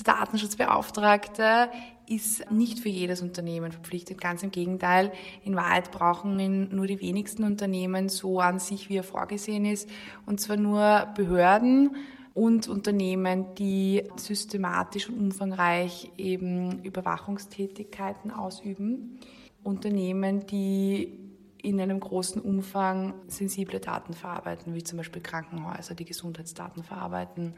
Der 0.00 0.14
Datenschutzbeauftragte 0.14 1.68
ist 2.06 2.50
nicht 2.50 2.80
für 2.80 2.88
jedes 2.88 3.20
Unternehmen 3.20 3.70
verpflichtet. 3.70 4.20
Ganz 4.20 4.42
im 4.42 4.50
Gegenteil. 4.50 5.12
In 5.44 5.56
Wahrheit 5.56 5.90
brauchen 5.90 6.38
ihn 6.40 6.74
nur 6.74 6.86
die 6.86 7.00
wenigsten 7.00 7.44
Unternehmen 7.44 8.08
so 8.08 8.40
an 8.40 8.58
sich, 8.58 8.88
wie 8.88 8.96
er 8.96 9.04
vorgesehen 9.04 9.66
ist. 9.66 9.88
Und 10.24 10.40
zwar 10.40 10.56
nur 10.56 11.06
Behörden 11.14 11.96
und 12.32 12.66
Unternehmen, 12.66 13.54
die 13.56 14.04
systematisch 14.16 15.08
und 15.08 15.18
umfangreich 15.18 16.10
eben 16.16 16.82
Überwachungstätigkeiten 16.82 18.30
ausüben. 18.30 19.18
Unternehmen, 19.62 20.46
die 20.46 21.18
in 21.62 21.78
einem 21.78 22.00
großen 22.00 22.40
Umfang 22.40 23.12
sensible 23.28 23.80
Daten 23.80 24.14
verarbeiten, 24.14 24.74
wie 24.74 24.82
zum 24.82 24.96
Beispiel 24.96 25.20
Krankenhäuser, 25.20 25.94
die 25.94 26.06
Gesundheitsdaten 26.06 26.82
verarbeiten 26.82 27.54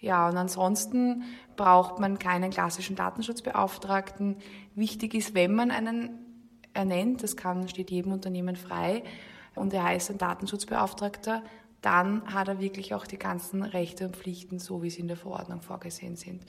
ja, 0.00 0.28
und 0.28 0.36
ansonsten 0.36 1.24
braucht 1.56 1.98
man 1.98 2.18
keinen 2.18 2.50
klassischen 2.50 2.96
Datenschutzbeauftragten. 2.96 4.36
Wichtig 4.74 5.14
ist, 5.14 5.34
wenn 5.34 5.54
man 5.54 5.70
einen 5.70 6.10
ernennt, 6.72 7.22
das 7.22 7.36
kann, 7.36 7.68
steht 7.68 7.90
jedem 7.90 8.12
Unternehmen 8.12 8.56
frei, 8.56 9.02
und 9.54 9.74
er 9.74 9.82
heißt 9.82 10.10
ein 10.10 10.18
Datenschutzbeauftragter, 10.18 11.42
dann 11.82 12.32
hat 12.32 12.48
er 12.48 12.60
wirklich 12.60 12.94
auch 12.94 13.06
die 13.06 13.18
ganzen 13.18 13.62
Rechte 13.62 14.06
und 14.06 14.16
Pflichten, 14.16 14.58
so 14.58 14.82
wie 14.82 14.90
sie 14.90 15.00
in 15.00 15.08
der 15.08 15.16
Verordnung 15.16 15.62
vorgesehen 15.62 16.16
sind. 16.16 16.44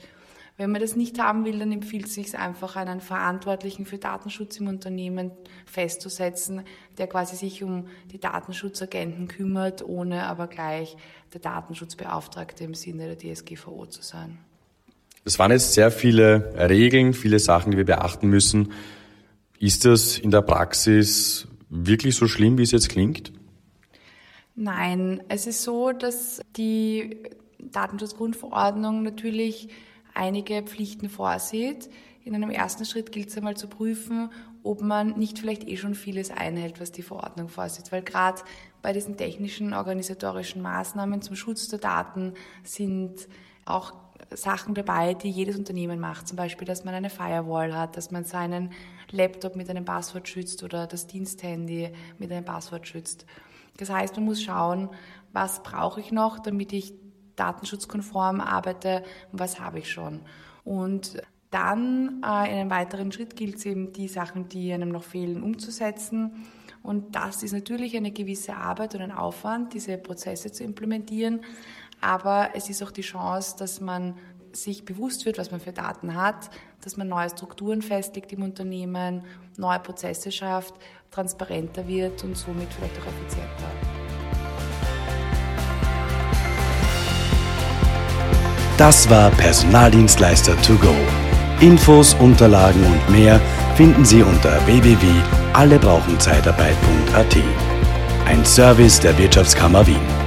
Wenn 0.60 0.72
man 0.72 0.82
das 0.82 0.94
nicht 0.94 1.18
haben 1.18 1.46
will, 1.46 1.58
dann 1.58 1.72
empfiehlt 1.72 2.04
es 2.04 2.12
sich 2.12 2.36
einfach, 2.36 2.76
einen 2.76 3.00
Verantwortlichen 3.00 3.86
für 3.86 3.96
Datenschutz 3.96 4.60
im 4.60 4.68
Unternehmen 4.68 5.30
festzusetzen, 5.64 6.64
der 6.98 7.06
quasi 7.06 7.34
sich 7.34 7.62
um 7.62 7.86
die 8.12 8.20
Datenschutzagenten 8.20 9.26
kümmert, 9.26 9.82
ohne 9.82 10.24
aber 10.24 10.48
gleich 10.48 10.98
der 11.32 11.40
Datenschutzbeauftragte 11.40 12.62
im 12.64 12.74
Sinne 12.74 13.16
der 13.16 13.34
DSGVO 13.34 13.86
zu 13.86 14.02
sein. 14.02 14.36
Es 15.24 15.38
waren 15.38 15.50
jetzt 15.50 15.72
sehr 15.72 15.90
viele 15.90 16.52
Regeln, 16.68 17.14
viele 17.14 17.38
Sachen, 17.38 17.70
die 17.70 17.78
wir 17.78 17.86
beachten 17.86 18.28
müssen. 18.28 18.70
Ist 19.58 19.86
das 19.86 20.18
in 20.18 20.30
der 20.30 20.42
Praxis 20.42 21.48
wirklich 21.70 22.16
so 22.16 22.28
schlimm, 22.28 22.58
wie 22.58 22.64
es 22.64 22.72
jetzt 22.72 22.90
klingt? 22.90 23.32
Nein, 24.56 25.22
es 25.28 25.46
ist 25.46 25.62
so, 25.62 25.92
dass 25.92 26.42
die 26.58 27.16
Datenschutzgrundverordnung 27.58 29.02
natürlich 29.02 29.70
einige 30.20 30.62
Pflichten 30.62 31.08
vorsieht. 31.08 31.88
In 32.22 32.34
einem 32.34 32.50
ersten 32.50 32.84
Schritt 32.84 33.10
gilt 33.10 33.28
es 33.28 33.36
einmal 33.36 33.56
zu 33.56 33.66
prüfen, 33.66 34.30
ob 34.62 34.82
man 34.82 35.18
nicht 35.18 35.38
vielleicht 35.38 35.66
eh 35.66 35.78
schon 35.78 35.94
vieles 35.94 36.30
einhält, 36.30 36.78
was 36.80 36.92
die 36.92 37.02
Verordnung 37.02 37.48
vorsieht. 37.48 37.90
Weil 37.90 38.02
gerade 38.02 38.42
bei 38.82 38.92
diesen 38.92 39.16
technischen, 39.16 39.72
organisatorischen 39.72 40.60
Maßnahmen 40.60 41.22
zum 41.22 41.36
Schutz 41.36 41.68
der 41.68 41.78
Daten 41.78 42.34
sind 42.62 43.28
auch 43.64 43.94
Sachen 44.30 44.74
dabei, 44.74 45.14
die 45.14 45.30
jedes 45.30 45.56
Unternehmen 45.56 45.98
macht. 45.98 46.28
Zum 46.28 46.36
Beispiel, 46.36 46.66
dass 46.66 46.84
man 46.84 46.94
eine 46.94 47.08
Firewall 47.08 47.74
hat, 47.74 47.96
dass 47.96 48.10
man 48.10 48.24
seinen 48.24 48.72
Laptop 49.10 49.56
mit 49.56 49.70
einem 49.70 49.86
Passwort 49.86 50.28
schützt 50.28 50.62
oder 50.62 50.86
das 50.86 51.06
Diensthandy 51.06 51.90
mit 52.18 52.30
einem 52.30 52.44
Passwort 52.44 52.86
schützt. 52.86 53.24
Das 53.78 53.88
heißt, 53.88 54.14
man 54.16 54.26
muss 54.26 54.42
schauen, 54.42 54.90
was 55.32 55.62
brauche 55.62 56.00
ich 56.00 56.12
noch, 56.12 56.38
damit 56.38 56.74
ich 56.74 56.92
datenschutzkonform 57.40 58.40
arbeite 58.40 59.02
und 59.32 59.40
was 59.40 59.58
habe 59.58 59.80
ich 59.80 59.90
schon. 59.90 60.20
Und 60.64 61.22
dann 61.50 62.22
äh, 62.24 62.52
in 62.52 62.58
einem 62.58 62.70
weiteren 62.70 63.10
Schritt 63.10 63.34
gilt 63.34 63.56
es 63.56 63.66
eben, 63.66 63.92
die 63.92 64.08
Sachen, 64.08 64.48
die 64.48 64.72
einem 64.72 64.90
noch 64.90 65.02
fehlen, 65.02 65.42
umzusetzen. 65.42 66.46
Und 66.82 67.14
das 67.16 67.42
ist 67.42 67.52
natürlich 67.52 67.96
eine 67.96 68.12
gewisse 68.12 68.54
Arbeit 68.56 68.94
und 68.94 69.02
ein 69.02 69.12
Aufwand, 69.12 69.74
diese 69.74 69.98
Prozesse 69.98 70.52
zu 70.52 70.64
implementieren. 70.64 71.40
Aber 72.00 72.50
es 72.54 72.70
ist 72.70 72.82
auch 72.82 72.90
die 72.90 73.02
Chance, 73.02 73.56
dass 73.58 73.80
man 73.80 74.14
sich 74.52 74.84
bewusst 74.84 75.26
wird, 75.26 75.38
was 75.38 75.50
man 75.50 75.60
für 75.60 75.72
Daten 75.72 76.14
hat, 76.14 76.50
dass 76.82 76.96
man 76.96 77.08
neue 77.08 77.30
Strukturen 77.30 77.82
festlegt 77.82 78.32
im 78.32 78.42
Unternehmen, 78.42 79.24
neue 79.56 79.78
Prozesse 79.78 80.32
schafft, 80.32 80.74
transparenter 81.10 81.86
wird 81.86 82.24
und 82.24 82.36
somit 82.36 82.72
vielleicht 82.72 82.98
auch 83.00 83.06
effizienter. 83.06 83.89
Das 88.80 89.08
war 89.10 89.30
Personaldienstleister 89.32 90.56
to 90.62 90.74
go. 90.76 90.94
Infos, 91.60 92.14
Unterlagen 92.14 92.82
und 92.82 93.10
mehr 93.10 93.38
finden 93.74 94.06
Sie 94.06 94.22
unter 94.22 94.52
www.allebrauchenzeitarbeit.at. 94.64 97.36
Ein 98.24 98.42
Service 98.42 98.98
der 98.98 99.18
Wirtschaftskammer 99.18 99.86
Wien. 99.86 100.19